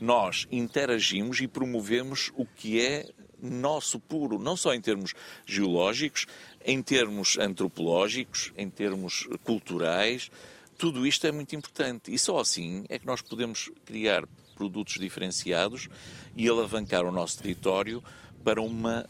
[0.00, 3.08] Nós interagimos e promovemos o que é
[3.42, 5.14] nosso puro, não só em termos
[5.44, 6.26] geológicos,
[6.64, 10.30] em termos antropológicos, em termos culturais,
[10.78, 12.12] tudo isto é muito importante.
[12.12, 15.88] E só assim é que nós podemos criar produtos diferenciados
[16.36, 18.02] e alavancar o nosso território
[18.44, 19.06] para uma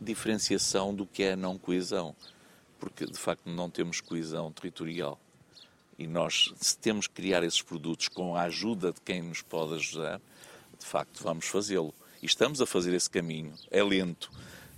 [0.00, 2.14] diferenciação do que é a não coesão.
[2.78, 5.18] Porque, de facto, não temos coesão territorial.
[5.98, 9.74] E nós, se temos que criar esses produtos com a ajuda de quem nos pode
[9.74, 10.20] ajudar,
[10.78, 11.94] de facto, vamos fazê-lo.
[12.26, 13.54] E estamos a fazer esse caminho.
[13.70, 14.32] É lento.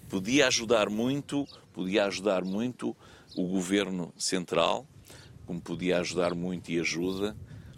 [0.07, 2.95] Podia ajudar muito podia ajudar muito
[3.35, 4.87] o governo central,
[5.47, 7.35] como podia ajudar muito e ajuda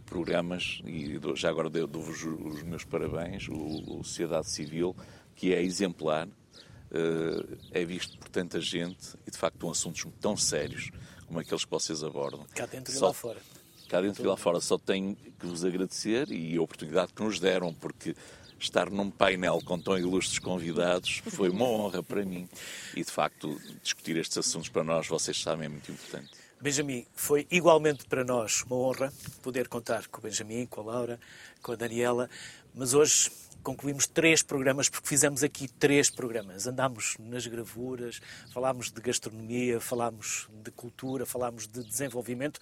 [0.07, 4.97] programas, e já agora dou-vos os meus parabéns, o, o Sociedade Civil,
[5.37, 10.37] que é exemplar, uh, é visto por tanta gente e de facto são assuntos tão
[10.37, 10.91] sérios
[11.29, 12.45] como aqueles que vocês abordam.
[12.57, 12.99] Cá dentro Só...
[12.99, 13.41] e lá fora.
[13.89, 14.61] cá dentro e lá fora.
[14.61, 18.17] Só tenho que vos agradecer e a oportunidade que nos deram, porque
[18.65, 22.49] estar num painel com tão ilustres convidados foi uma honra para mim.
[22.97, 26.31] E, de facto, discutir estes assuntos para nós, vocês sabem, é muito importante.
[26.61, 31.21] Benjamin, foi igualmente para nós uma honra poder contar com o Benjamin, com a Laura,
[31.63, 32.29] com a Daniela,
[32.75, 33.31] mas hoje
[33.63, 36.67] concluímos três programas, porque fizemos aqui três programas.
[36.67, 38.21] Andámos nas gravuras,
[38.53, 42.61] falámos de gastronomia, falámos de cultura, falámos de desenvolvimento.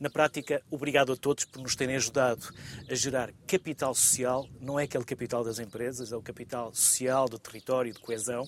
[0.00, 2.52] Na prática, obrigado a todos por nos terem ajudado
[2.90, 4.48] a gerar capital social.
[4.60, 8.46] Não é aquele capital das empresas, é o capital social, do território, de coesão.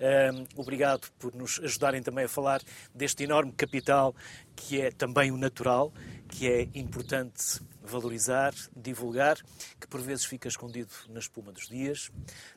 [0.00, 2.62] Um, obrigado por nos ajudarem também a falar
[2.94, 4.14] deste enorme capital
[4.60, 5.92] que é também o natural,
[6.28, 9.38] que é importante valorizar, divulgar,
[9.80, 12.10] que por vezes fica escondido na espuma dos dias,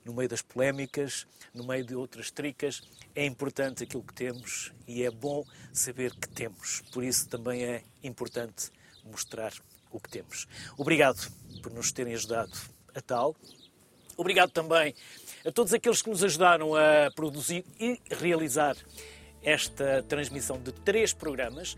[0.04, 2.82] no meio das polémicas, no meio de outras tricas.
[3.16, 6.82] É importante aquilo que temos e é bom saber que temos.
[6.92, 8.70] Por isso também é importante
[9.06, 9.54] mostrar
[9.90, 10.46] o que temos.
[10.78, 11.32] Obrigado
[11.62, 12.52] por nos terem ajudado
[12.94, 13.36] a tal.
[14.18, 14.94] Obrigado também
[15.46, 18.76] a todos aqueles que nos ajudaram a produzir e realizar
[19.44, 21.76] esta transmissão de três programas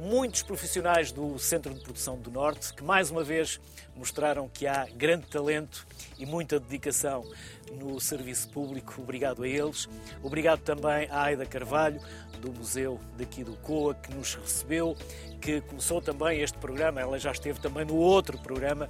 [0.00, 3.60] muitos profissionais do Centro de Produção do Norte que, mais uma vez,
[3.94, 5.86] mostraram que há grande talento
[6.18, 7.30] e muita dedicação
[7.70, 8.94] no serviço público.
[8.98, 9.88] Obrigado a eles.
[10.22, 12.00] Obrigado também à Aida Carvalho,
[12.40, 14.96] do Museu daqui do COA, que nos recebeu,
[15.40, 17.00] que começou também este programa.
[17.00, 18.88] Ela já esteve também no outro programa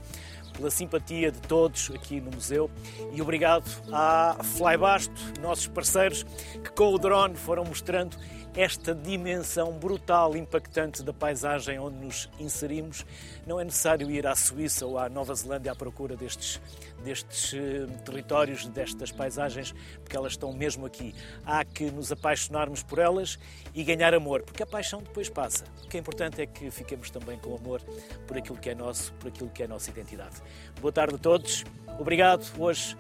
[0.61, 2.71] pela simpatia de todos aqui no museu
[3.15, 6.23] e obrigado à Flybasto, nossos parceiros,
[6.63, 8.15] que com o drone foram mostrando
[8.55, 13.07] esta dimensão brutal, impactante da paisagem onde nos inserimos.
[13.47, 16.61] Não é necessário ir à Suíça ou à Nova Zelândia à procura destes,
[17.03, 21.15] destes eh, territórios, destas paisagens, porque elas estão mesmo aqui.
[21.45, 23.39] Há que nos apaixonarmos por elas
[23.75, 25.65] e ganhar amor, porque a paixão depois passa.
[25.85, 27.81] O que é importante é que fiquemos também com amor
[28.27, 30.37] por aquilo que é nosso, por aquilo que é a nossa identidade.
[30.81, 31.65] Boa tarde a todos.
[31.99, 32.47] Obrigado.
[32.59, 32.97] Hoje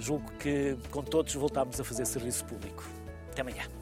[0.00, 2.84] julgo que com todos voltamos a fazer serviço público.
[3.30, 3.81] Até amanhã.